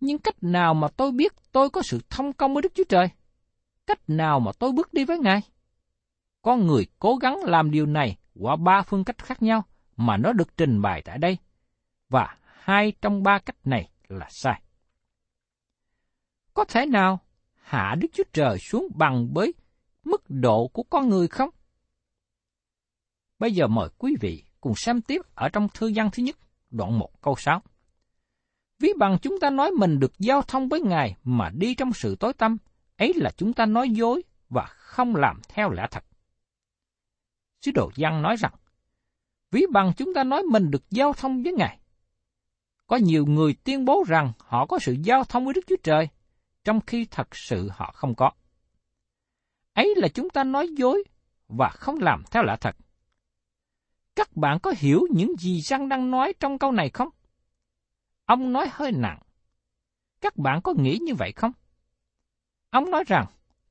Nhưng 0.00 0.18
cách 0.18 0.42
nào 0.42 0.74
mà 0.74 0.88
tôi 0.88 1.12
biết 1.12 1.32
tôi 1.52 1.70
có 1.70 1.82
sự 1.82 2.00
thông 2.10 2.32
công 2.32 2.54
với 2.54 2.62
Đức 2.62 2.74
Chúa 2.74 2.84
Trời? 2.88 3.08
Cách 3.86 4.00
nào 4.08 4.40
mà 4.40 4.52
tôi 4.58 4.72
bước 4.72 4.92
đi 4.92 5.04
với 5.04 5.18
Ngài? 5.18 5.42
Con 6.42 6.66
người 6.66 6.86
cố 6.98 7.16
gắng 7.16 7.36
làm 7.44 7.70
điều 7.70 7.86
này 7.86 8.16
qua 8.34 8.56
ba 8.56 8.82
phương 8.82 9.04
cách 9.04 9.18
khác 9.18 9.42
nhau 9.42 9.64
mà 9.96 10.16
nó 10.16 10.32
được 10.32 10.56
trình 10.56 10.82
bày 10.82 11.02
tại 11.02 11.18
đây. 11.18 11.38
Và 12.08 12.36
hai 12.42 12.92
trong 13.02 13.22
ba 13.22 13.38
cách 13.38 13.56
này 13.64 13.90
là 14.08 14.26
sai. 14.30 14.62
Có 16.54 16.64
thể 16.64 16.86
nào 16.86 17.20
hạ 17.54 17.94
Đức 18.00 18.08
Chúa 18.12 18.24
Trời 18.32 18.58
xuống 18.58 18.88
bằng 18.94 19.28
với 19.34 19.54
mức 20.04 20.22
độ 20.28 20.68
của 20.68 20.82
con 20.82 21.08
người 21.08 21.28
không? 21.28 21.50
Bây 23.38 23.52
giờ 23.52 23.66
mời 23.66 23.88
quý 23.98 24.16
vị 24.20 24.44
cùng 24.60 24.74
xem 24.76 25.00
tiếp 25.00 25.22
ở 25.34 25.48
trong 25.48 25.68
thư 25.74 25.92
văn 25.94 26.10
thứ 26.12 26.22
nhất, 26.22 26.36
đoạn 26.70 26.98
1 26.98 27.22
câu 27.22 27.34
6. 27.38 27.62
Ví 28.78 28.92
bằng 28.98 29.18
chúng 29.22 29.40
ta 29.40 29.50
nói 29.50 29.70
mình 29.70 29.98
được 29.98 30.12
giao 30.18 30.42
thông 30.42 30.68
với 30.68 30.80
Ngài 30.80 31.16
mà 31.24 31.50
đi 31.54 31.74
trong 31.74 31.92
sự 31.92 32.16
tối 32.16 32.32
tăm, 32.32 32.56
ấy 32.96 33.12
là 33.16 33.30
chúng 33.36 33.52
ta 33.52 33.66
nói 33.66 33.90
dối 33.90 34.22
và 34.48 34.64
không 34.66 35.16
làm 35.16 35.40
theo 35.48 35.70
lẽ 35.70 35.86
thật. 35.90 36.04
Sứ 37.62 37.70
đồ 37.70 37.90
Giăng 37.96 38.22
nói 38.22 38.36
rằng, 38.36 38.52
ví 39.50 39.66
bằng 39.72 39.92
chúng 39.96 40.14
ta 40.14 40.24
nói 40.24 40.42
mình 40.42 40.70
được 40.70 40.90
giao 40.90 41.12
thông 41.12 41.42
với 41.42 41.52
Ngài. 41.52 41.78
Có 42.86 42.96
nhiều 42.96 43.26
người 43.26 43.54
tuyên 43.64 43.84
bố 43.84 44.04
rằng 44.08 44.32
họ 44.38 44.66
có 44.66 44.78
sự 44.78 44.96
giao 45.02 45.24
thông 45.24 45.44
với 45.44 45.54
Đức 45.54 45.60
Chúa 45.66 45.76
Trời, 45.82 46.08
trong 46.64 46.80
khi 46.86 47.06
thật 47.10 47.36
sự 47.36 47.68
họ 47.72 47.92
không 47.94 48.14
có. 48.14 48.30
Ấy 49.72 49.94
là 49.96 50.08
chúng 50.08 50.30
ta 50.30 50.44
nói 50.44 50.68
dối 50.68 51.04
và 51.48 51.68
không 51.68 51.98
làm 51.98 52.24
theo 52.30 52.42
lẽ 52.42 52.56
thật. 52.60 52.76
Các 54.16 54.36
bạn 54.36 54.58
có 54.62 54.74
hiểu 54.78 55.06
những 55.10 55.34
gì 55.38 55.60
Giăng 55.60 55.88
đang 55.88 56.10
nói 56.10 56.34
trong 56.40 56.58
câu 56.58 56.72
này 56.72 56.90
không? 56.90 57.08
Ông 58.24 58.52
nói 58.52 58.68
hơi 58.72 58.92
nặng. 58.92 59.22
Các 60.20 60.36
bạn 60.36 60.60
có 60.62 60.74
nghĩ 60.78 60.98
như 61.02 61.14
vậy 61.14 61.32
không? 61.32 61.52
Ông 62.70 62.90
nói 62.90 63.04
rằng, 63.06 63.26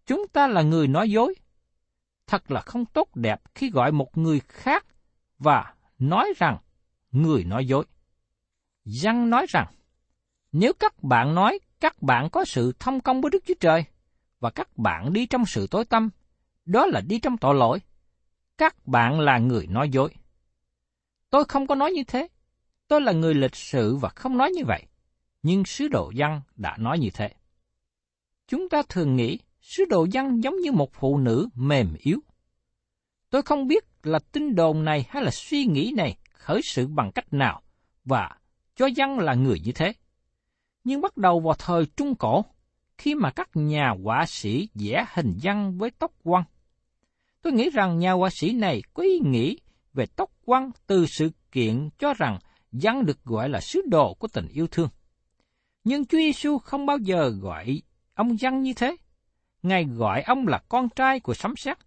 chúng 0.06 0.28
ta 0.28 0.48
là 0.48 0.62
người 0.62 0.88
nói 0.88 1.12
dối. 1.12 1.36
Thật 2.32 2.52
là 2.52 2.62
không 2.62 2.86
tốt 2.86 3.16
đẹp 3.16 3.42
khi 3.56 3.70
gọi 3.70 3.92
một 3.92 4.18
người 4.18 4.42
khác 4.48 4.86
và 5.40 5.74
nói 6.00 6.34
rằng 6.38 6.58
người 7.12 7.44
nói 7.44 7.66
dối. 7.66 7.86
Giăng 8.86 9.30
nói 9.30 9.46
rằng, 9.50 9.68
nếu 10.52 10.74
các 10.74 11.04
bạn 11.04 11.36
nói 11.36 11.60
các 11.80 12.02
bạn 12.02 12.30
có 12.30 12.46
sự 12.46 12.74
thông 12.80 13.02
công 13.02 13.22
với 13.22 13.32
Đức 13.32 13.44
Chúa 13.48 13.54
Trời, 13.60 13.84
và 14.40 14.50
các 14.50 14.78
bạn 14.78 15.14
đi 15.14 15.26
trong 15.26 15.46
sự 15.46 15.68
tối 15.72 15.86
tâm, 15.86 16.10
đó 16.66 16.86
là 16.86 17.02
đi 17.02 17.20
trong 17.20 17.38
tội 17.38 17.56
lỗi. 17.56 17.80
Các 18.58 18.88
bạn 18.88 19.20
là 19.20 19.38
người 19.38 19.68
nói 19.68 19.90
dối. 19.90 20.14
Tôi 21.30 21.46
không 21.46 21.68
có 21.68 21.76
nói 21.76 21.92
như 21.92 22.04
thế. 22.08 22.28
Tôi 22.88 23.02
là 23.02 23.12
người 23.12 23.34
lịch 23.34 23.56
sự 23.56 23.96
và 23.96 24.10
không 24.10 24.38
nói 24.38 24.52
như 24.52 24.66
vậy. 24.66 24.86
Nhưng 25.44 25.66
sứ 25.66 25.88
đồ 25.88 26.12
văn 26.16 26.42
đã 26.56 26.78
nói 26.78 27.00
như 27.00 27.10
thế. 27.14 27.34
Chúng 28.48 28.70
ta 28.70 28.82
thường 28.90 29.16
nghĩ 29.16 29.40
sứ 29.62 29.86
đồ 29.86 30.08
văn 30.14 30.44
giống 30.44 30.60
như 30.60 30.72
một 30.72 30.94
phụ 30.94 31.18
nữ 31.18 31.50
mềm 31.56 31.96
yếu. 32.00 32.20
Tôi 33.30 33.42
không 33.42 33.68
biết 33.68 33.84
là 34.04 34.20
tin 34.20 34.56
đồn 34.56 34.86
này 34.86 35.06
hay 35.10 35.24
là 35.24 35.32
suy 35.32 35.66
nghĩ 35.66 35.94
này 35.98 36.18
khởi 36.34 36.62
sự 36.64 36.88
bằng 36.88 37.12
cách 37.12 37.34
nào 37.34 37.62
và 38.06 38.38
cho 38.76 38.88
văn 38.96 39.20
là 39.20 39.34
người 39.34 39.60
như 39.60 39.72
thế. 39.72 39.94
Nhưng 40.84 41.02
bắt 41.02 41.18
đầu 41.18 41.40
vào 41.40 41.54
thời 41.54 41.86
Trung 41.86 42.16
Cổ, 42.16 42.46
khi 42.98 43.16
mà 43.16 43.32
các 43.32 43.50
nhà 43.54 43.96
họa 44.04 44.26
sĩ 44.28 44.70
vẽ 44.74 45.06
hình 45.14 45.38
văn 45.44 45.78
với 45.78 45.92
tóc 45.92 46.12
quăng. 46.24 46.44
Tôi 47.42 47.54
nghĩ 47.54 47.70
rằng 47.70 48.00
nhà 48.00 48.12
họa 48.12 48.30
sĩ 48.30 48.54
này 48.54 48.82
có 48.94 49.04
ý 49.04 49.20
nghĩ 49.20 49.60
về 49.94 50.06
tóc 50.06 50.32
quăng 50.46 50.72
từ 50.88 51.06
sự 51.06 51.32
kiện 51.52 51.90
cho 52.00 52.14
rằng 52.14 52.40
văn 52.72 53.06
được 53.06 53.24
gọi 53.24 53.50
là 53.50 53.62
sứ 53.62 53.82
đồ 53.88 54.14
của 54.14 54.28
tình 54.28 54.48
yêu 54.48 54.68
thương. 54.68 54.90
Nhưng 55.84 56.06
Chúa 56.06 56.18
Giêsu 56.18 56.58
không 56.58 56.86
bao 56.86 56.98
giờ 56.98 57.30
gọi 57.30 57.82
ông 58.14 58.38
văn 58.40 58.62
như 58.62 58.74
thế. 58.74 58.96
Ngài 59.64 59.86
gọi 59.86 60.22
ông 60.22 60.48
là 60.48 60.58
con 60.70 60.90
trai 60.90 61.20
của 61.20 61.34
sấm 61.34 61.56
sét. 61.56 61.78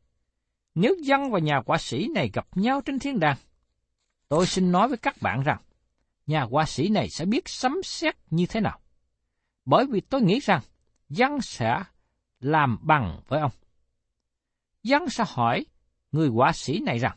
Nếu 0.74 0.94
dân 1.02 1.30
và 1.30 1.38
nhà 1.38 1.60
quả 1.66 1.78
sĩ 1.78 2.08
này 2.14 2.30
gặp 2.32 2.46
nhau 2.54 2.80
trên 2.80 2.98
thiên 2.98 3.20
đàng, 3.20 3.36
tôi 4.28 4.46
xin 4.46 4.72
nói 4.72 4.88
với 4.88 4.96
các 4.96 5.22
bạn 5.22 5.42
rằng, 5.42 5.60
nhà 6.26 6.46
quả 6.50 6.64
sĩ 6.64 6.88
này 6.88 7.08
sẽ 7.10 7.24
biết 7.24 7.48
sấm 7.48 7.82
sét 7.84 8.16
như 8.30 8.46
thế 8.46 8.60
nào. 8.60 8.80
Bởi 9.64 9.86
vì 9.86 10.00
tôi 10.00 10.22
nghĩ 10.22 10.40
rằng 10.40 10.60
dân 11.08 11.40
sẽ 11.40 11.82
làm 12.40 12.78
bằng 12.82 13.20
với 13.28 13.40
ông. 13.40 13.52
Dân 14.82 15.08
sẽ 15.08 15.24
hỏi 15.28 15.66
người 16.12 16.28
quả 16.28 16.52
sĩ 16.52 16.80
này 16.80 16.98
rằng, 16.98 17.16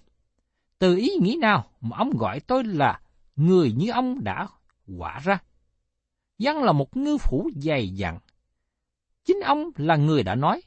từ 0.80 0.96
ý 0.96 1.10
nghĩ 1.22 1.38
nào 1.42 1.72
mà 1.82 1.98
ông 1.98 2.18
gọi 2.18 2.40
tôi 2.40 2.64
là 2.64 3.02
người 3.36 3.72
như 3.72 3.92
ông 3.92 4.24
đã 4.24 4.48
quả 4.98 5.20
ra? 5.24 5.40
Dân 6.38 6.64
là 6.64 6.72
một 6.72 6.98
ngư 6.98 7.18
phủ 7.18 7.50
dày 7.56 7.90
dặn. 7.90 8.20
Chính 9.28 9.40
ông 9.40 9.70
là 9.76 9.96
người 9.96 10.24
đã 10.24 10.36
nói. 10.36 10.62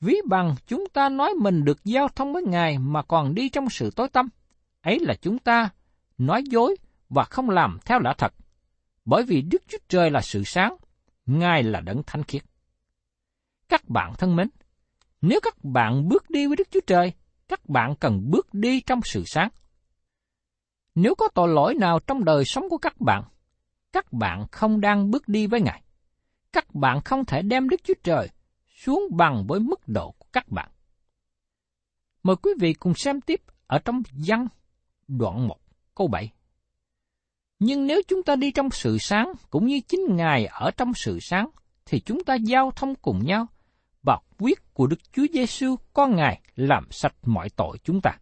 Ví 0.00 0.16
bằng 0.28 0.54
chúng 0.66 0.84
ta 0.92 1.08
nói 1.08 1.34
mình 1.34 1.64
được 1.64 1.84
giao 1.84 2.08
thông 2.08 2.32
với 2.32 2.42
Ngài 2.42 2.78
mà 2.78 3.02
còn 3.02 3.34
đi 3.34 3.48
trong 3.48 3.70
sự 3.70 3.90
tối 3.96 4.08
tâm. 4.08 4.28
Ấy 4.80 4.98
là 4.98 5.14
chúng 5.22 5.38
ta 5.38 5.70
nói 6.18 6.42
dối 6.50 6.76
và 7.08 7.24
không 7.24 7.50
làm 7.50 7.78
theo 7.84 8.00
lẽ 8.00 8.10
thật. 8.18 8.34
Bởi 9.04 9.22
vì 9.22 9.42
Đức 9.42 9.62
Chúa 9.68 9.78
Trời 9.88 10.10
là 10.10 10.20
sự 10.20 10.42
sáng, 10.44 10.76
Ngài 11.26 11.62
là 11.62 11.80
đấng 11.80 12.02
thánh 12.02 12.22
khiết. 12.22 12.42
Các 13.68 13.88
bạn 13.88 14.14
thân 14.18 14.36
mến, 14.36 14.48
nếu 15.20 15.40
các 15.42 15.64
bạn 15.64 16.08
bước 16.08 16.30
đi 16.30 16.46
với 16.46 16.56
Đức 16.56 16.68
Chúa 16.70 16.80
Trời, 16.86 17.12
các 17.48 17.68
bạn 17.68 17.94
cần 17.96 18.30
bước 18.30 18.54
đi 18.54 18.80
trong 18.80 19.00
sự 19.04 19.22
sáng. 19.26 19.48
Nếu 20.94 21.14
có 21.14 21.28
tội 21.34 21.48
lỗi 21.48 21.74
nào 21.74 22.00
trong 22.00 22.24
đời 22.24 22.44
sống 22.44 22.68
của 22.68 22.78
các 22.78 23.00
bạn, 23.00 23.24
các 23.92 24.12
bạn 24.12 24.46
không 24.52 24.80
đang 24.80 25.10
bước 25.10 25.28
đi 25.28 25.46
với 25.46 25.60
Ngài. 25.60 25.82
Các 26.52 26.74
bạn 26.74 27.00
không 27.04 27.24
thể 27.24 27.42
đem 27.42 27.68
Đức 27.68 27.80
Chúa 27.84 27.94
Trời 28.02 28.28
xuống 28.76 29.02
bằng 29.16 29.44
với 29.48 29.60
mức 29.60 29.88
độ 29.88 30.14
của 30.18 30.26
các 30.32 30.48
bạn. 30.48 30.70
Mời 32.22 32.36
quý 32.36 32.50
vị 32.60 32.72
cùng 32.72 32.94
xem 32.94 33.20
tiếp 33.20 33.40
ở 33.66 33.78
trong 33.78 34.02
văn 34.26 34.46
đoạn 35.08 35.48
1 35.48 35.56
câu 35.94 36.08
7. 36.08 36.32
Nhưng 37.58 37.86
nếu 37.86 38.02
chúng 38.08 38.22
ta 38.22 38.36
đi 38.36 38.50
trong 38.50 38.70
sự 38.70 38.98
sáng, 39.00 39.32
cũng 39.50 39.66
như 39.66 39.80
chính 39.88 40.00
Ngài 40.16 40.46
ở 40.46 40.70
trong 40.70 40.92
sự 40.94 41.18
sáng, 41.20 41.50
thì 41.86 42.00
chúng 42.00 42.24
ta 42.24 42.34
giao 42.34 42.70
thông 42.76 42.94
cùng 42.94 43.24
nhau, 43.24 43.46
và 44.02 44.18
quyết 44.38 44.74
của 44.74 44.86
Đức 44.86 45.12
Chúa 45.12 45.26
Giêsu 45.32 45.76
con 45.92 46.16
Ngài 46.16 46.40
làm 46.56 46.86
sạch 46.90 47.14
mọi 47.24 47.50
tội 47.50 47.78
chúng 47.84 48.00
ta. 48.00 48.18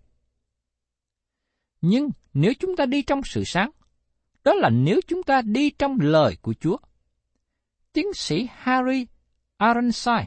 Nhưng 1.80 2.10
nếu 2.34 2.52
chúng 2.60 2.76
ta 2.76 2.86
đi 2.86 3.02
trong 3.02 3.20
sự 3.24 3.44
sáng, 3.44 3.70
đó 4.44 4.54
là 4.54 4.70
nếu 4.70 5.00
chúng 5.06 5.22
ta 5.22 5.42
đi 5.42 5.70
trong 5.70 5.98
lời 6.00 6.36
của 6.42 6.54
Chúa. 6.60 6.76
Tiến 7.98 8.14
sĩ 8.14 8.48
Harry 8.52 9.06
Ironside 9.60 10.26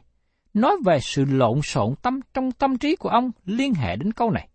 nói 0.54 0.78
về 0.86 1.00
sự 1.02 1.26
lộn 1.26 1.62
xộn 1.62 1.96
tâm 2.02 2.20
trong 2.34 2.52
tâm 2.52 2.78
trí 2.78 2.96
của 2.96 3.10
ông 3.10 3.32
liên 3.46 3.74
hệ 3.74 3.96
đến 3.96 4.14
câu 4.14 4.32
này. 4.32 4.50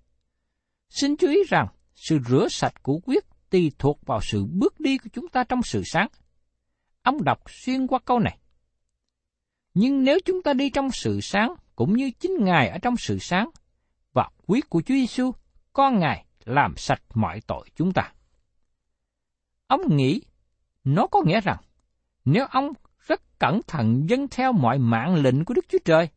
Xin 0.88 1.16
chú 1.16 1.28
ý 1.28 1.36
rằng, 1.48 1.66
sự 1.94 2.18
rửa 2.28 2.48
sạch 2.50 2.82
của 2.82 3.00
quyết 3.04 3.24
tùy 3.50 3.72
thuộc 3.78 4.06
vào 4.06 4.20
sự 4.22 4.46
bước 4.46 4.80
đi 4.80 4.98
của 4.98 5.08
chúng 5.12 5.28
ta 5.28 5.44
trong 5.44 5.62
sự 5.62 5.82
sáng. 5.84 6.08
Ông 7.02 7.24
đọc 7.24 7.42
xuyên 7.50 7.86
qua 7.86 7.98
câu 8.04 8.18
này. 8.18 8.38
Nhưng 9.74 10.04
nếu 10.04 10.18
chúng 10.24 10.42
ta 10.42 10.52
đi 10.52 10.70
trong 10.70 10.90
sự 10.90 11.20
sáng, 11.20 11.54
cũng 11.76 11.96
như 11.96 12.10
chính 12.10 12.44
Ngài 12.44 12.68
ở 12.68 12.78
trong 12.78 12.96
sự 12.96 13.18
sáng, 13.18 13.50
và 14.12 14.28
quyết 14.46 14.68
của 14.68 14.82
Chúa 14.82 14.94
Giêsu, 14.94 15.32
con 15.72 15.98
Ngài 15.98 16.24
làm 16.44 16.76
sạch 16.76 17.02
mọi 17.14 17.40
tội 17.46 17.68
chúng 17.76 17.92
ta. 17.92 18.12
Ông 19.66 19.96
nghĩ, 19.96 20.20
nó 20.84 21.06
có 21.06 21.22
nghĩa 21.26 21.40
rằng, 21.40 21.58
nếu 22.24 22.46
ông 22.50 22.72
cẩn 23.38 23.60
thận 23.66 24.06
dâng 24.08 24.28
theo 24.28 24.52
mọi 24.52 24.78
mạng 24.78 25.14
lệnh 25.14 25.44
của 25.44 25.54
Đức 25.54 25.64
Chúa 25.68 25.78
Trời, 25.84 26.08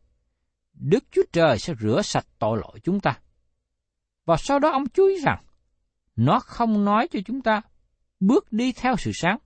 Đức 0.72 1.04
Chúa 1.10 1.22
Trời 1.32 1.58
sẽ 1.58 1.74
rửa 1.80 2.02
sạch 2.02 2.26
tội 2.38 2.58
lỗi 2.58 2.80
chúng 2.82 3.00
ta. 3.00 3.18
Và 4.24 4.36
sau 4.36 4.58
đó 4.58 4.70
ông 4.70 4.88
chú 4.88 5.06
ý 5.06 5.20
rằng, 5.20 5.44
nó 6.16 6.40
không 6.40 6.84
nói 6.84 7.08
cho 7.08 7.18
chúng 7.26 7.42
ta 7.42 7.62
bước 8.20 8.52
đi 8.52 8.72
theo 8.72 8.96
sự 8.96 9.10
sáng, 9.14 9.38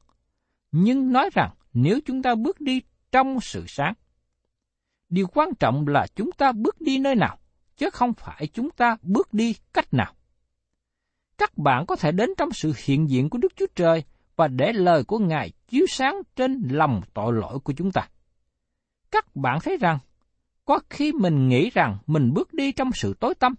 nhưng 0.73 1.13
nói 1.13 1.31
rằng 1.35 1.51
nếu 1.73 2.01
chúng 2.07 2.23
ta 2.23 2.35
bước 2.35 2.61
đi 2.61 2.83
trong 3.13 3.41
sự 3.41 3.65
sáng, 3.69 3.95
điều 5.09 5.27
quan 5.27 5.55
trọng 5.55 5.89
là 5.89 6.07
chúng 6.17 6.33
ta 6.33 6.53
bước 6.53 6.81
đi 6.81 6.99
nơi 6.99 7.15
nào, 7.15 7.39
chứ 7.77 7.91
không 7.91 8.13
phải 8.15 8.47
chúng 8.53 8.71
ta 8.71 8.97
bước 9.03 9.35
đi 9.35 9.55
cách 9.73 9.95
nào. 9.95 10.15
Các 11.39 11.59
bạn 11.59 11.87
có 11.87 11.97
thể 11.97 12.13
đến 12.13 12.31
trong 12.37 12.53
sự 12.53 12.73
hiện 12.85 13.11
diện 13.11 13.31
của 13.31 13.39
Đức 13.39 13.53
Chúa 13.57 13.67
Trời 13.75 14.05
và 14.37 14.49
để 14.49 14.73
lời 14.73 15.05
của 15.05 15.19
Ngài 15.19 15.53
chiếu 15.69 15.87
sáng 15.89 16.23
trên 16.37 16.69
lòng 16.71 17.03
tội 17.15 17.33
lỗi 17.33 17.59
của 17.59 17.73
chúng 17.73 17.93
ta. 17.93 18.09
Các 19.11 19.37
bạn 19.37 19.59
thấy 19.63 19.77
rằng, 19.77 19.99
có 20.65 20.81
khi 20.91 21.13
mình 21.13 21.49
nghĩ 21.49 21.71
rằng 21.71 21.99
mình 22.07 22.33
bước 22.35 22.55
đi 22.55 22.73
trong 22.73 22.91
sự 22.95 23.15
tối 23.21 23.35
tâm, 23.35 23.55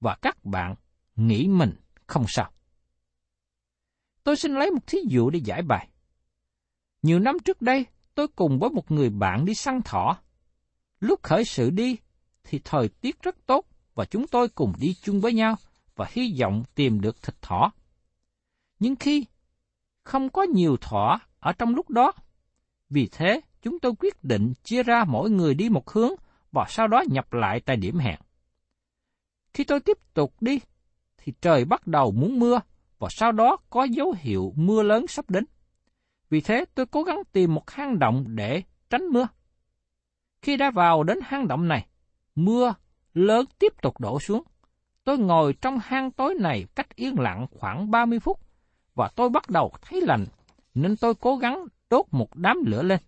và 0.00 0.16
các 0.22 0.44
bạn 0.44 0.74
nghĩ 1.16 1.48
mình 1.48 1.72
không 2.06 2.24
sao. 2.28 2.50
Tôi 4.24 4.36
xin 4.36 4.54
lấy 4.54 4.70
một 4.70 4.86
thí 4.86 4.98
dụ 5.08 5.30
để 5.30 5.40
giải 5.44 5.62
bài. 5.62 5.88
Nhiều 7.02 7.18
năm 7.18 7.38
trước 7.44 7.62
đây, 7.62 7.86
tôi 8.14 8.28
cùng 8.28 8.58
với 8.58 8.70
một 8.70 8.90
người 8.90 9.10
bạn 9.10 9.44
đi 9.44 9.54
săn 9.54 9.82
thỏ. 9.84 10.18
Lúc 11.00 11.22
khởi 11.22 11.44
sự 11.44 11.70
đi, 11.70 11.96
thì 12.44 12.60
thời 12.64 12.88
tiết 12.88 13.22
rất 13.22 13.46
tốt 13.46 13.66
và 13.94 14.04
chúng 14.04 14.26
tôi 14.26 14.48
cùng 14.48 14.72
đi 14.78 14.94
chung 14.94 15.20
với 15.20 15.32
nhau 15.32 15.56
và 15.96 16.06
hy 16.10 16.36
vọng 16.40 16.64
tìm 16.74 17.00
được 17.00 17.22
thịt 17.22 17.42
thỏ. 17.42 17.72
Nhưng 18.78 18.96
khi 18.96 19.26
không 20.04 20.30
có 20.30 20.42
nhiều 20.42 20.76
thỏ 20.80 21.20
ở 21.40 21.52
trong 21.52 21.74
lúc 21.74 21.90
đó, 21.90 22.12
vì 22.90 23.08
thế 23.12 23.40
chúng 23.62 23.78
tôi 23.78 23.92
quyết 23.98 24.24
định 24.24 24.52
chia 24.62 24.82
ra 24.82 25.04
mỗi 25.04 25.30
người 25.30 25.54
đi 25.54 25.68
một 25.68 25.90
hướng 25.90 26.12
và 26.52 26.66
sau 26.68 26.88
đó 26.88 27.04
nhập 27.10 27.32
lại 27.32 27.60
tại 27.60 27.76
điểm 27.76 27.98
hẹn. 27.98 28.20
Khi 29.54 29.64
tôi 29.64 29.80
tiếp 29.80 30.14
tục 30.14 30.34
đi, 30.40 30.60
thì 31.18 31.32
trời 31.40 31.64
bắt 31.64 31.86
đầu 31.86 32.10
muốn 32.12 32.38
mưa 32.38 32.60
và 32.98 33.08
sau 33.10 33.32
đó 33.32 33.56
có 33.70 33.84
dấu 33.84 34.14
hiệu 34.18 34.52
mưa 34.56 34.82
lớn 34.82 35.06
sắp 35.06 35.30
đến. 35.30 35.44
Vì 36.30 36.40
thế 36.40 36.64
tôi 36.74 36.86
cố 36.86 37.02
gắng 37.02 37.22
tìm 37.32 37.54
một 37.54 37.70
hang 37.70 37.98
động 37.98 38.24
để 38.28 38.62
tránh 38.90 39.06
mưa. 39.06 39.26
Khi 40.42 40.56
đã 40.56 40.70
vào 40.70 41.02
đến 41.02 41.18
hang 41.22 41.48
động 41.48 41.68
này, 41.68 41.86
mưa 42.34 42.74
lớn 43.14 43.44
tiếp 43.58 43.72
tục 43.82 44.00
đổ 44.00 44.20
xuống. 44.20 44.42
Tôi 45.04 45.18
ngồi 45.18 45.54
trong 45.60 45.78
hang 45.82 46.10
tối 46.10 46.34
này 46.40 46.66
cách 46.74 46.96
yên 46.96 47.18
lặng 47.18 47.46
khoảng 47.50 47.90
30 47.90 48.20
phút 48.20 48.40
và 48.94 49.08
tôi 49.16 49.28
bắt 49.28 49.50
đầu 49.50 49.72
thấy 49.82 50.00
lạnh 50.00 50.26
nên 50.74 50.96
tôi 50.96 51.14
cố 51.14 51.36
gắng 51.36 51.66
đốt 51.90 52.06
một 52.10 52.28
đám 52.34 52.56
lửa 52.66 52.82
lên. 52.82 53.00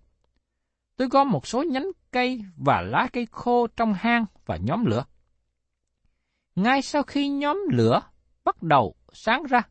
Tôi 0.96 1.08
gom 1.08 1.30
một 1.30 1.46
số 1.46 1.62
nhánh 1.62 1.86
cây 2.10 2.44
và 2.56 2.80
lá 2.80 3.08
cây 3.12 3.26
khô 3.30 3.66
trong 3.66 3.94
hang 3.94 4.26
và 4.46 4.56
nhóm 4.56 4.84
lửa. 4.84 5.04
Ngay 6.56 6.82
sau 6.82 7.02
khi 7.02 7.28
nhóm 7.28 7.62
lửa 7.70 8.02
bắt 8.44 8.62
đầu 8.62 8.94
sáng 9.12 9.42
ra, 9.42 9.62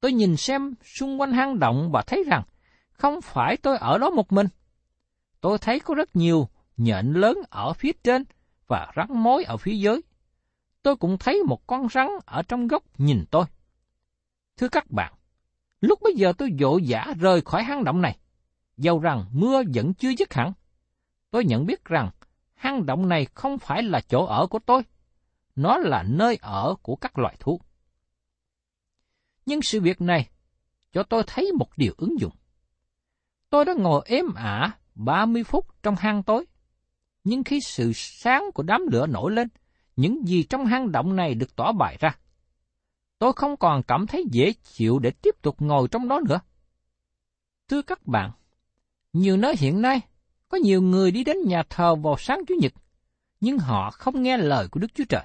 tôi 0.00 0.12
nhìn 0.12 0.36
xem 0.36 0.74
xung 0.84 1.20
quanh 1.20 1.32
hang 1.32 1.58
động 1.58 1.90
và 1.92 2.02
thấy 2.06 2.24
rằng 2.24 2.42
không 2.90 3.20
phải 3.20 3.56
tôi 3.56 3.76
ở 3.76 3.98
đó 3.98 4.10
một 4.10 4.32
mình. 4.32 4.46
Tôi 5.40 5.58
thấy 5.58 5.80
có 5.80 5.94
rất 5.94 6.16
nhiều 6.16 6.48
nhện 6.76 7.12
lớn 7.12 7.38
ở 7.50 7.72
phía 7.72 7.92
trên 8.04 8.24
và 8.66 8.92
rắn 8.96 9.06
mối 9.10 9.44
ở 9.44 9.56
phía 9.56 9.74
dưới. 9.74 10.00
Tôi 10.82 10.96
cũng 10.96 11.18
thấy 11.18 11.42
một 11.46 11.66
con 11.66 11.88
rắn 11.88 12.08
ở 12.26 12.42
trong 12.42 12.68
góc 12.68 12.82
nhìn 12.98 13.24
tôi. 13.30 13.44
Thưa 14.58 14.68
các 14.68 14.90
bạn, 14.90 15.14
lúc 15.80 15.98
bây 16.02 16.14
giờ 16.14 16.32
tôi 16.38 16.50
vội 16.60 16.82
vã 16.88 17.14
rời 17.20 17.40
khỏi 17.40 17.62
hang 17.62 17.84
động 17.84 18.02
này, 18.02 18.18
dầu 18.76 19.00
rằng 19.00 19.24
mưa 19.32 19.62
vẫn 19.74 19.94
chưa 19.94 20.10
dứt 20.18 20.34
hẳn. 20.34 20.52
Tôi 21.30 21.44
nhận 21.44 21.66
biết 21.66 21.84
rằng 21.84 22.10
hang 22.54 22.86
động 22.86 23.08
này 23.08 23.26
không 23.34 23.58
phải 23.58 23.82
là 23.82 24.00
chỗ 24.00 24.24
ở 24.24 24.46
của 24.46 24.58
tôi, 24.58 24.82
nó 25.56 25.76
là 25.76 26.02
nơi 26.02 26.38
ở 26.42 26.74
của 26.82 26.96
các 26.96 27.18
loài 27.18 27.36
thú. 27.40 27.60
Nhưng 29.46 29.62
sự 29.62 29.80
việc 29.80 30.00
này 30.00 30.28
cho 30.92 31.02
tôi 31.02 31.22
thấy 31.26 31.52
một 31.58 31.68
điều 31.76 31.92
ứng 31.96 32.20
dụng. 32.20 32.34
Tôi 33.50 33.64
đã 33.64 33.74
ngồi 33.78 34.02
êm 34.06 34.34
ả 34.34 34.70
30 34.94 35.44
phút 35.44 35.82
trong 35.82 35.96
hang 35.96 36.22
tối, 36.22 36.46
nhưng 37.24 37.44
khi 37.44 37.60
sự 37.60 37.92
sáng 37.94 38.44
của 38.54 38.62
đám 38.62 38.86
lửa 38.92 39.06
nổi 39.06 39.32
lên, 39.32 39.48
những 39.96 40.28
gì 40.28 40.42
trong 40.42 40.66
hang 40.66 40.92
động 40.92 41.16
này 41.16 41.34
được 41.34 41.56
tỏ 41.56 41.72
bày 41.72 41.96
ra. 42.00 42.18
Tôi 43.18 43.32
không 43.32 43.56
còn 43.56 43.82
cảm 43.82 44.06
thấy 44.06 44.24
dễ 44.30 44.52
chịu 44.52 44.98
để 44.98 45.10
tiếp 45.10 45.42
tục 45.42 45.56
ngồi 45.58 45.88
trong 45.88 46.08
đó 46.08 46.20
nữa. 46.28 46.40
Thưa 47.68 47.82
các 47.82 48.06
bạn, 48.06 48.30
nhiều 49.12 49.36
nơi 49.36 49.54
hiện 49.58 49.82
nay 49.82 50.00
có 50.48 50.58
nhiều 50.58 50.82
người 50.82 51.10
đi 51.10 51.24
đến 51.24 51.36
nhà 51.46 51.62
thờ 51.70 51.94
vào 51.94 52.16
sáng 52.18 52.40
Chủ 52.48 52.54
nhật, 52.60 52.72
nhưng 53.40 53.58
họ 53.58 53.90
không 53.90 54.22
nghe 54.22 54.36
lời 54.36 54.68
của 54.68 54.80
Đức 54.80 54.94
Chúa 54.94 55.04
Trời. 55.08 55.24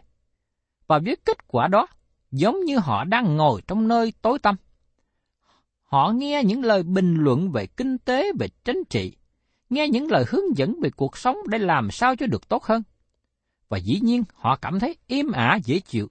Và 0.87 0.99
với 1.05 1.15
kết 1.25 1.47
quả 1.47 1.67
đó, 1.67 1.87
giống 2.31 2.59
như 2.65 2.77
họ 2.77 3.03
đang 3.03 3.37
ngồi 3.37 3.61
trong 3.67 3.87
nơi 3.87 4.13
tối 4.21 4.39
tăm. 4.39 4.55
Họ 5.83 6.11
nghe 6.11 6.43
những 6.43 6.63
lời 6.63 6.83
bình 6.83 7.15
luận 7.15 7.51
về 7.51 7.67
kinh 7.67 7.97
tế, 7.97 8.31
về 8.39 8.47
chính 8.63 8.83
trị, 8.89 9.17
nghe 9.69 9.87
những 9.87 10.11
lời 10.11 10.25
hướng 10.27 10.57
dẫn 10.57 10.75
về 10.81 10.89
cuộc 10.89 11.17
sống 11.17 11.37
để 11.47 11.57
làm 11.57 11.91
sao 11.91 12.15
cho 12.15 12.27
được 12.27 12.49
tốt 12.49 12.63
hơn. 12.63 12.83
Và 13.69 13.77
dĩ 13.77 13.99
nhiên 14.01 14.23
họ 14.33 14.55
cảm 14.55 14.79
thấy 14.79 14.97
im 15.07 15.31
ả 15.31 15.59
dễ 15.63 15.79
chịu. 15.79 16.09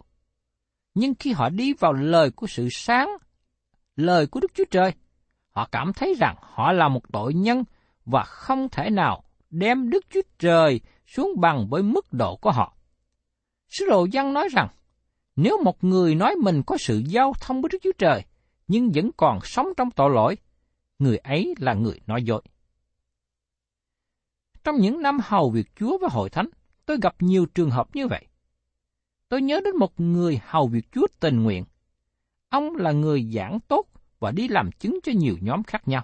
Nhưng 0.95 1.15
khi 1.15 1.33
họ 1.33 1.49
đi 1.49 1.73
vào 1.73 1.93
lời 1.93 2.31
của 2.31 2.47
sự 2.47 2.69
sáng, 2.71 3.11
lời 3.97 4.27
của 4.27 4.41
Đức 4.41 4.51
Chúa 4.55 4.65
Trời, 4.71 4.93
họ 5.51 5.69
cảm 5.73 5.93
thấy 5.93 6.15
rằng 6.19 6.37
họ 6.41 6.73
là 6.73 6.89
một 6.89 7.13
tội 7.13 7.35
nhân 7.35 7.65
và 8.05 8.23
không 8.23 8.69
thể 8.69 8.91
nào 8.91 9.25
đem 9.51 9.91
Đức 9.91 10.05
Chúa 10.11 10.23
Trời 10.39 10.81
xuống 11.07 11.41
bằng 11.41 11.67
với 11.71 11.83
mức 11.83 12.13
độ 12.13 12.37
của 12.37 12.51
họ. 12.51 12.77
Sứ 13.69 13.87
đồ 13.89 14.07
Giăng 14.13 14.33
nói 14.33 14.49
rằng, 14.53 14.69
nếu 15.37 15.63
một 15.65 15.85
người 15.85 16.15
nói 16.15 16.35
mình 16.43 16.63
có 16.67 16.77
sự 16.79 17.03
giao 17.07 17.33
thông 17.41 17.63
với 17.63 17.69
Đức 17.73 17.79
Chúa 17.83 17.93
Trời, 17.99 18.25
nhưng 18.69 18.91
vẫn 18.95 19.11
còn 19.17 19.39
sống 19.43 19.67
trong 19.77 19.91
tội 19.91 20.11
lỗi, 20.11 20.37
người 20.99 21.17
ấy 21.17 21.55
là 21.59 21.75
người 21.75 22.01
nói 22.07 22.23
dối. 22.23 22.43
Trong 24.65 24.77
những 24.77 25.03
năm 25.03 25.19
hầu 25.23 25.51
việc 25.51 25.67
Chúa 25.77 25.99
và 25.99 26.09
hội 26.11 26.31
thánh, 26.31 26.49
tôi 26.87 26.97
gặp 27.03 27.15
nhiều 27.19 27.47
trường 27.47 27.71
hợp 27.71 27.97
như 27.97 28.09
vậy. 28.09 28.27
Tôi 29.33 29.43
nhớ 29.43 29.61
đến 29.65 29.77
một 29.77 30.01
người 30.01 30.41
hầu 30.45 30.69
việc 30.69 30.93
Chúa 30.93 31.07
tình 31.21 31.43
nguyện. 31.43 31.65
Ông 32.49 32.77
là 32.77 32.93
người 32.93 33.31
giảng 33.35 33.61
tốt 33.61 33.87
và 34.19 34.31
đi 34.31 34.49
làm 34.49 34.73
chứng 34.73 34.99
cho 35.03 35.13
nhiều 35.17 35.37
nhóm 35.41 35.63
khác 35.63 35.89
nhau. 35.89 36.03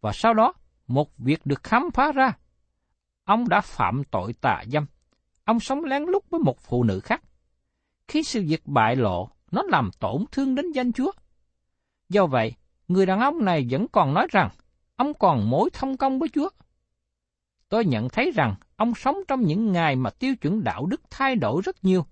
Và 0.00 0.12
sau 0.12 0.34
đó, 0.34 0.52
một 0.86 1.18
việc 1.18 1.46
được 1.46 1.62
khám 1.62 1.90
phá 1.90 2.12
ra. 2.12 2.32
Ông 3.24 3.48
đã 3.48 3.60
phạm 3.60 4.04
tội 4.04 4.32
tà 4.32 4.64
dâm. 4.72 4.86
Ông 5.44 5.60
sống 5.60 5.84
lén 5.84 6.02
lút 6.02 6.30
với 6.30 6.40
một 6.40 6.60
phụ 6.60 6.84
nữ 6.84 7.00
khác. 7.00 7.22
Khi 8.08 8.22
sự 8.22 8.44
việc 8.46 8.66
bại 8.66 8.96
lộ, 8.96 9.30
nó 9.50 9.62
làm 9.62 9.90
tổn 10.00 10.24
thương 10.32 10.54
đến 10.54 10.72
danh 10.72 10.92
Chúa. 10.92 11.12
Do 12.08 12.26
vậy, 12.26 12.54
người 12.88 13.06
đàn 13.06 13.20
ông 13.20 13.44
này 13.44 13.66
vẫn 13.70 13.86
còn 13.92 14.14
nói 14.14 14.26
rằng 14.30 14.50
ông 14.96 15.14
còn 15.14 15.50
mối 15.50 15.70
thông 15.72 15.96
công 15.96 16.18
với 16.18 16.28
Chúa. 16.28 16.48
Tôi 17.68 17.84
nhận 17.84 18.08
thấy 18.08 18.30
rằng 18.30 18.54
ông 18.76 18.94
sống 18.94 19.16
trong 19.28 19.42
những 19.42 19.72
ngày 19.72 19.96
mà 19.96 20.10
tiêu 20.10 20.36
chuẩn 20.36 20.64
đạo 20.64 20.86
đức 20.86 21.00
thay 21.10 21.36
đổi 21.36 21.62
rất 21.64 21.84
nhiều, 21.84 22.06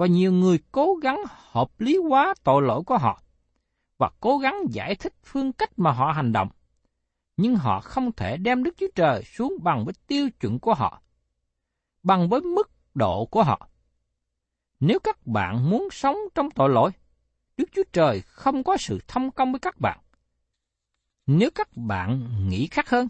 và 0.00 0.06
nhiều 0.06 0.32
người 0.32 0.58
cố 0.72 0.94
gắng 0.94 1.22
hợp 1.28 1.80
lý 1.80 1.96
hóa 2.08 2.34
tội 2.44 2.62
lỗi 2.62 2.82
của 2.86 2.98
họ, 2.98 3.22
và 3.98 4.10
cố 4.20 4.38
gắng 4.38 4.56
giải 4.70 4.94
thích 4.94 5.14
phương 5.24 5.52
cách 5.52 5.70
mà 5.76 5.92
họ 5.92 6.12
hành 6.12 6.32
động. 6.32 6.48
Nhưng 7.36 7.56
họ 7.56 7.80
không 7.80 8.12
thể 8.12 8.36
đem 8.36 8.64
Đức 8.64 8.74
Chúa 8.76 8.86
Trời 8.94 9.22
xuống 9.22 9.54
bằng 9.62 9.84
với 9.84 9.94
tiêu 10.06 10.30
chuẩn 10.40 10.58
của 10.58 10.74
họ, 10.74 11.02
bằng 12.02 12.28
với 12.28 12.40
mức 12.40 12.70
độ 12.94 13.26
của 13.26 13.42
họ. 13.42 13.68
Nếu 14.80 14.98
các 15.00 15.26
bạn 15.26 15.70
muốn 15.70 15.88
sống 15.92 16.16
trong 16.34 16.50
tội 16.50 16.68
lỗi, 16.68 16.90
Đức 17.56 17.68
Chúa 17.72 17.84
Trời 17.92 18.20
không 18.20 18.64
có 18.64 18.76
sự 18.76 19.00
thông 19.08 19.30
công 19.30 19.52
với 19.52 19.60
các 19.60 19.80
bạn. 19.80 19.98
Nếu 21.26 21.50
các 21.54 21.68
bạn 21.76 22.28
nghĩ 22.48 22.66
khác 22.66 22.90
hơn, 22.90 23.08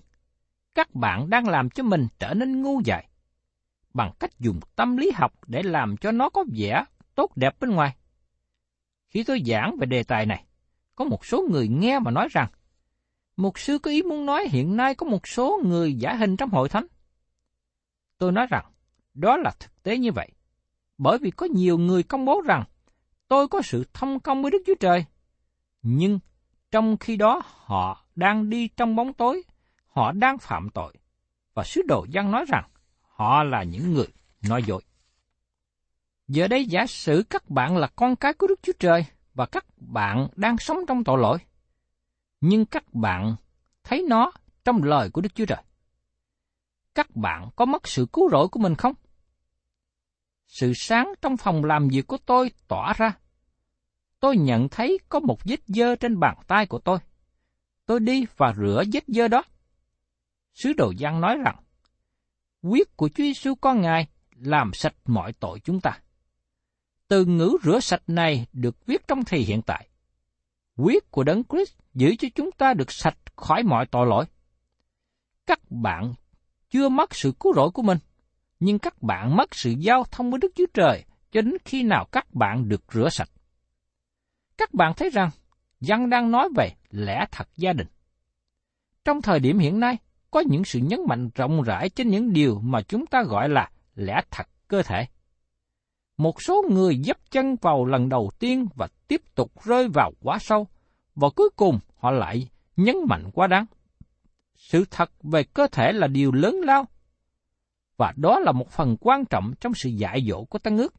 các 0.75 0.95
bạn 0.95 1.31
đang 1.31 1.49
làm 1.49 1.71
cho 1.71 1.83
mình 1.83 2.09
trở 2.19 2.35
nên 2.35 2.63
ngu 2.63 2.81
dại 2.85 3.10
bằng 3.95 4.13
cách 4.21 4.39
dùng 4.39 4.61
tâm 4.77 4.97
lý 4.97 5.11
học 5.15 5.35
để 5.47 5.63
làm 5.63 5.97
cho 5.97 6.13
nó 6.13 6.29
có 6.29 6.45
vẻ 6.57 6.85
tốt 7.15 7.37
đẹp 7.37 7.61
bên 7.61 7.71
ngoài. 7.71 7.97
Khi 9.09 9.25
tôi 9.25 9.43
giảng 9.47 9.77
về 9.81 9.87
đề 9.87 10.03
tài 10.03 10.27
này, 10.27 10.45
có 10.95 11.05
một 11.05 11.27
số 11.27 11.49
người 11.51 11.69
nghe 11.69 11.99
mà 11.99 12.11
nói 12.11 12.29
rằng, 12.31 12.49
một 13.37 13.59
sư 13.59 13.79
có 13.79 13.91
ý 13.91 14.03
muốn 14.03 14.27
nói 14.27 14.49
hiện 14.49 14.77
nay 14.77 14.95
có 14.95 15.07
một 15.07 15.29
số 15.29 15.61
người 15.65 15.95
giả 15.95 16.15
hình 16.15 16.37
trong 16.37 16.51
hội 16.51 16.69
thánh. 16.69 16.87
Tôi 18.19 18.33
nói 18.33 18.47
rằng, 18.51 18.65
đó 19.15 19.37
là 19.37 19.51
thực 19.61 19.83
tế 19.83 19.99
như 19.99 20.13
vậy, 20.13 20.31
bởi 20.99 21.19
vì 21.19 21.31
có 21.31 21.47
nhiều 21.47 21.79
người 21.79 22.03
công 22.03 22.25
bố 22.25 22.41
rằng, 22.41 22.65
tôi 23.29 23.49
có 23.49 23.63
sự 23.63 23.85
thông 23.93 24.21
công 24.21 24.43
với 24.43 24.51
Đức 24.51 24.63
Chúa 24.67 24.75
Trời, 24.81 25.05
nhưng 25.83 26.19
trong 26.71 26.97
khi 26.97 27.17
đó 27.17 27.43
họ 27.45 28.05
đang 28.15 28.51
đi 28.51 28.69
trong 28.69 28.97
bóng 28.97 29.13
tối 29.13 29.43
họ 29.87 30.13
đang 30.13 30.39
phạm 30.39 30.69
tội, 30.71 30.93
và 31.55 31.65
sứ 31.65 31.83
đồ 31.89 32.07
dân 32.09 32.31
nói 32.31 32.45
rằng 32.49 32.65
họ 33.21 33.43
là 33.43 33.63
những 33.63 33.95
người 33.95 34.07
nói 34.43 34.63
dối. 34.67 34.83
Giờ 36.29 36.49
đây 36.49 36.67
giả 36.67 36.87
sử 36.87 37.25
các 37.31 37.51
bạn 37.51 37.77
là 37.77 37.87
con 37.97 38.17
cái 38.17 38.33
của 38.33 38.47
Đức 38.47 38.61
Chúa 38.63 38.73
Trời 38.79 39.05
và 39.35 39.47
các 39.47 39.65
bạn 39.77 40.29
đang 40.37 40.59
sống 40.59 40.79
trong 40.89 41.05
tội 41.05 41.19
lỗi, 41.19 41.39
nhưng 42.41 42.67
các 42.67 42.95
bạn 42.95 43.37
thấy 43.85 44.05
nó 44.09 44.33
trong 44.65 44.83
lời 44.83 45.11
của 45.11 45.21
Đức 45.21 45.35
Chúa 45.35 45.45
Trời. 45.47 45.63
Các 46.95 47.17
bạn 47.17 47.51
có 47.57 47.65
mất 47.65 47.89
sự 47.89 48.07
cứu 48.13 48.31
rỗi 48.31 48.49
của 48.49 48.61
mình 48.61 48.75
không? 48.75 48.95
Sự 50.47 50.73
sáng 50.77 51.13
trong 51.23 51.37
phòng 51.37 51.65
làm 51.65 51.89
việc 51.89 52.07
của 52.07 52.19
tôi 52.27 52.51
tỏa 52.69 52.93
ra. 52.97 53.13
Tôi 54.21 54.37
nhận 54.37 54.69
thấy 54.69 54.99
có 55.09 55.21
một 55.21 55.39
vết 55.45 55.61
dơ 55.67 55.97
trên 55.97 56.21
bàn 56.21 56.37
tay 56.47 56.67
của 56.67 56.79
tôi. 56.79 56.99
Tôi 57.87 58.01
đi 58.01 58.27
và 58.37 58.55
rửa 58.57 58.85
vết 58.93 59.05
dơ 59.07 59.29
đó 59.29 59.43
Sứ 60.55 60.73
đồ 60.73 60.93
Giăng 60.97 61.21
nói 61.21 61.37
rằng, 61.45 61.57
huyết 62.63 62.97
của 62.97 63.09
Chúa 63.09 63.25
Giêsu 63.25 63.55
con 63.55 63.81
Ngài 63.81 64.07
làm 64.41 64.71
sạch 64.75 64.95
mọi 65.07 65.33
tội 65.33 65.61
chúng 65.61 65.81
ta. 65.81 66.01
Từ 67.09 67.25
ngữ 67.25 67.57
rửa 67.63 67.81
sạch 67.81 68.03
này 68.07 68.47
được 68.53 68.87
viết 68.87 69.09
trong 69.09 69.25
thì 69.25 69.39
hiện 69.39 69.63
tại. 69.63 69.89
Huyết 70.77 71.11
của 71.11 71.25
Đấng 71.25 71.43
Christ 71.45 71.75
giữ 71.95 72.15
cho 72.19 72.29
chúng 72.35 72.53
ta 72.53 72.75
được 72.75 72.93
sạch 72.93 73.17
khỏi 73.37 73.63
mọi 73.63 73.87
tội 73.87 74.07
lỗi. 74.07 74.25
Các 75.47 75.61
bạn 75.71 76.15
chưa 76.71 76.89
mất 76.89 77.15
sự 77.15 77.33
cứu 77.41 77.55
rỗi 77.55 77.71
của 77.71 77.83
mình, 77.83 77.99
nhưng 78.61 78.79
các 78.79 79.03
bạn 79.03 79.37
mất 79.37 79.55
sự 79.55 79.71
giao 79.71 80.05
thông 80.05 80.31
với 80.31 80.39
Đức 80.39 80.53
Chúa 80.55 80.67
Trời 80.75 81.05
cho 81.33 81.43
đến 81.43 81.55
khi 81.65 81.83
nào 81.83 82.05
các 82.13 82.35
bạn 82.35 82.69
được 82.69 82.83
rửa 82.93 83.09
sạch. 83.09 83.31
Các 84.59 84.75
bạn 84.75 84.93
thấy 84.97 85.11
rằng, 85.11 85.31
Giăng 85.81 86.11
đang 86.11 86.31
nói 86.31 86.49
về 86.57 86.71
lẽ 86.91 87.27
thật 87.33 87.49
gia 87.57 87.73
đình. 87.73 87.87
Trong 89.05 89.23
thời 89.23 89.41
điểm 89.41 89.59
hiện 89.59 89.81
nay, 89.81 89.97
có 90.31 90.41
những 90.41 90.65
sự 90.65 90.79
nhấn 90.79 91.01
mạnh 91.09 91.31
rộng 91.35 91.63
rãi 91.63 91.89
trên 91.89 92.09
những 92.09 92.33
điều 92.33 92.61
mà 92.61 92.83
chúng 92.83 93.07
ta 93.07 93.23
gọi 93.23 93.49
là 93.49 93.71
lẽ 93.95 94.21
thật 94.31 94.47
cơ 94.69 94.83
thể. 94.83 95.07
Một 96.17 96.43
số 96.43 96.65
người 96.71 97.03
dấp 97.05 97.31
chân 97.31 97.57
vào 97.63 97.85
lần 97.85 98.09
đầu 98.09 98.31
tiên 98.39 98.67
và 98.75 98.89
tiếp 99.09 99.35
tục 99.35 99.65
rơi 99.65 99.89
vào 99.89 100.13
quá 100.21 100.39
sâu, 100.41 100.67
và 101.15 101.29
cuối 101.37 101.51
cùng 101.57 101.79
họ 101.97 102.11
lại 102.11 102.49
nhấn 102.77 102.97
mạnh 103.09 103.31
quá 103.35 103.47
đáng. 103.47 103.67
Sự 104.57 104.85
thật 104.91 105.11
về 105.23 105.43
cơ 105.43 105.67
thể 105.73 105.93
là 105.93 106.07
điều 106.07 106.33
lớn 106.33 106.57
lao, 106.65 106.87
và 107.97 108.13
đó 108.17 108.39
là 108.39 108.53
một 108.53 108.71
phần 108.71 108.97
quan 109.01 109.25
trọng 109.25 109.53
trong 109.61 109.75
sự 109.75 109.91
dạy 109.91 110.25
dỗ 110.29 110.45
của 110.45 110.59
Tăng 110.59 110.79
ước. 110.79 110.95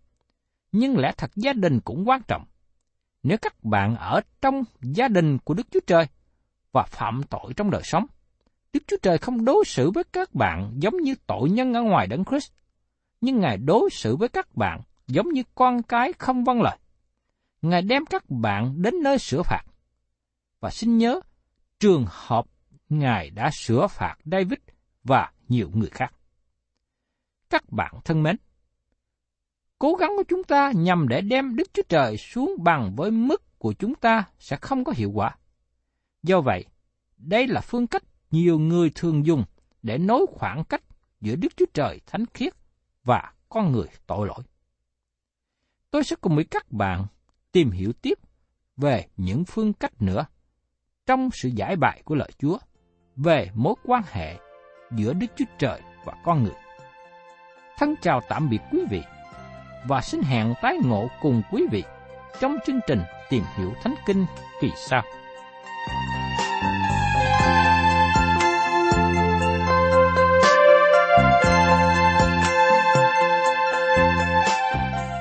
Nhưng 0.71 0.97
lẽ 0.97 1.11
thật 1.17 1.31
gia 1.35 1.53
đình 1.53 1.79
cũng 1.79 2.09
quan 2.09 2.21
trọng. 2.27 2.45
Nếu 3.23 3.37
các 3.41 3.63
bạn 3.63 3.95
ở 3.95 4.21
trong 4.41 4.63
gia 4.81 5.07
đình 5.07 5.37
của 5.37 5.53
Đức 5.53 5.67
Chúa 5.71 5.79
Trời 5.87 6.07
và 6.71 6.83
phạm 6.83 7.23
tội 7.29 7.53
trong 7.57 7.71
đời 7.71 7.81
sống, 7.83 8.05
Đức 8.73 8.83
Chúa 8.87 8.97
Trời 9.01 9.17
không 9.17 9.45
đối 9.45 9.65
xử 9.65 9.91
với 9.91 10.03
các 10.03 10.33
bạn 10.33 10.73
giống 10.77 10.97
như 10.97 11.15
tội 11.27 11.49
nhân 11.49 11.73
ở 11.73 11.81
ngoài 11.81 12.07
đấng 12.07 12.25
Christ, 12.25 12.51
nhưng 13.21 13.39
Ngài 13.39 13.57
đối 13.57 13.89
xử 13.89 14.15
với 14.15 14.29
các 14.29 14.55
bạn 14.55 14.81
giống 15.07 15.29
như 15.29 15.43
con 15.55 15.83
cái 15.83 16.13
không 16.13 16.43
vâng 16.43 16.61
lời. 16.61 16.77
Ngài 17.61 17.81
đem 17.81 18.05
các 18.05 18.29
bạn 18.29 18.81
đến 18.81 18.93
nơi 19.03 19.19
sửa 19.19 19.43
phạt. 19.43 19.63
Và 20.59 20.69
xin 20.69 20.97
nhớ, 20.97 21.19
trường 21.79 22.05
hợp 22.09 22.45
Ngài 22.89 23.29
đã 23.29 23.49
sửa 23.53 23.87
phạt 23.87 24.15
David 24.25 24.59
và 25.03 25.31
nhiều 25.47 25.69
người 25.73 25.89
khác. 25.89 26.13
Các 27.49 27.71
bạn 27.71 27.93
thân 28.05 28.23
mến, 28.23 28.35
cố 29.79 29.95
gắng 29.95 30.11
của 30.17 30.23
chúng 30.27 30.43
ta 30.43 30.71
nhằm 30.75 31.07
để 31.07 31.21
đem 31.21 31.55
Đức 31.55 31.73
Chúa 31.73 31.83
Trời 31.89 32.17
xuống 32.17 32.55
bằng 32.63 32.95
với 32.95 33.11
mức 33.11 33.59
của 33.59 33.73
chúng 33.73 33.95
ta 33.95 34.23
sẽ 34.39 34.57
không 34.61 34.83
có 34.83 34.93
hiệu 34.95 35.11
quả. 35.11 35.35
Do 36.23 36.41
vậy, 36.41 36.65
đây 37.17 37.47
là 37.47 37.61
phương 37.61 37.87
cách 37.87 38.03
nhiều 38.31 38.59
người 38.59 38.91
thường 38.95 39.25
dùng 39.25 39.43
để 39.83 39.97
nối 39.97 40.25
khoảng 40.33 40.63
cách 40.63 40.83
giữa 41.21 41.35
Đức 41.35 41.57
Chúa 41.57 41.65
Trời 41.73 42.01
thánh 42.05 42.25
khiết 42.33 42.53
và 43.03 43.33
con 43.49 43.71
người 43.71 43.87
tội 44.07 44.27
lỗi. 44.27 44.43
Tôi 45.91 46.03
sẽ 46.03 46.15
cùng 46.21 46.35
với 46.35 46.43
các 46.43 46.71
bạn 46.71 47.05
tìm 47.51 47.71
hiểu 47.71 47.93
tiếp 47.93 48.19
về 48.77 49.07
những 49.17 49.45
phương 49.45 49.73
cách 49.73 50.01
nữa 50.01 50.25
trong 51.05 51.29
sự 51.33 51.49
giải 51.49 51.75
bài 51.75 52.01
của 52.05 52.15
lời 52.15 52.31
Chúa 52.39 52.57
về 53.15 53.49
mối 53.55 53.75
quan 53.83 54.03
hệ 54.11 54.37
giữa 54.95 55.13
Đức 55.13 55.27
Chúa 55.37 55.45
Trời 55.59 55.81
và 56.05 56.13
con 56.25 56.43
người. 56.43 56.55
Thân 57.77 57.95
chào 58.01 58.21
tạm 58.29 58.49
biệt 58.49 58.59
quý 58.71 58.79
vị 58.89 59.01
và 59.87 60.01
xin 60.01 60.21
hẹn 60.21 60.53
tái 60.61 60.77
ngộ 60.83 61.07
cùng 61.21 61.41
quý 61.51 61.63
vị 61.71 61.83
trong 62.39 62.57
chương 62.65 62.79
trình 62.87 63.01
Tìm 63.29 63.43
hiểu 63.57 63.73
Thánh 63.81 63.95
Kinh 64.05 64.25
kỳ 64.61 64.69
sau. 64.87 65.03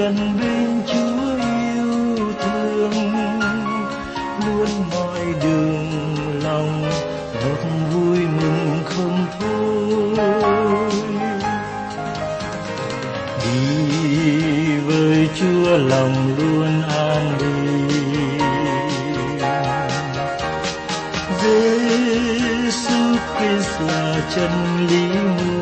gần 0.00 0.16
bên 0.40 0.82
Chúa 0.86 1.36
yêu 1.36 2.28
thương, 2.40 3.12
luôn 4.46 4.70
mọi 4.90 5.20
đường 5.42 6.42
lòng 6.42 6.82
ngọt 7.32 7.60
vui 7.92 8.18
mừng 8.18 8.82
không 8.84 9.26
thôi. 9.40 10.90
Đi 13.44 14.78
với 14.86 15.28
Chúa 15.34 15.76
lòng 15.76 16.36
luôn 16.38 16.82
an 16.82 17.38
bình. 17.40 18.38
Giêsu 21.42 23.00
Christ 23.38 23.80
là 23.80 24.20
chân 24.34 24.50
lý 24.88 25.04
mưa 25.22 25.59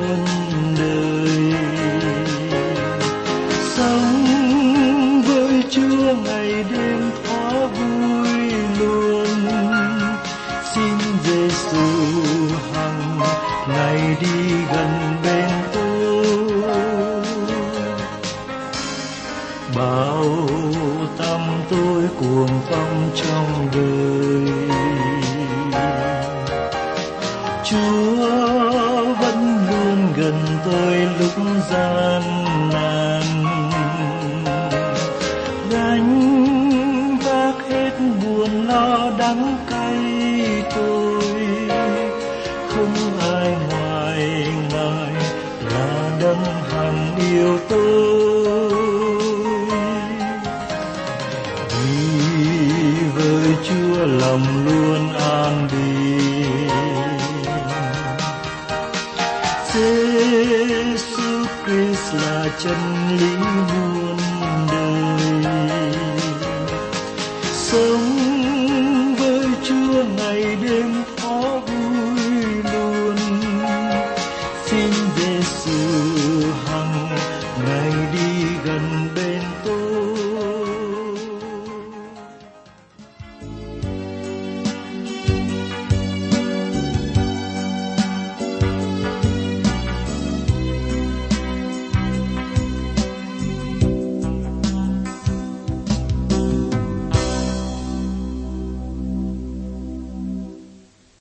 tú. 47.67 48.08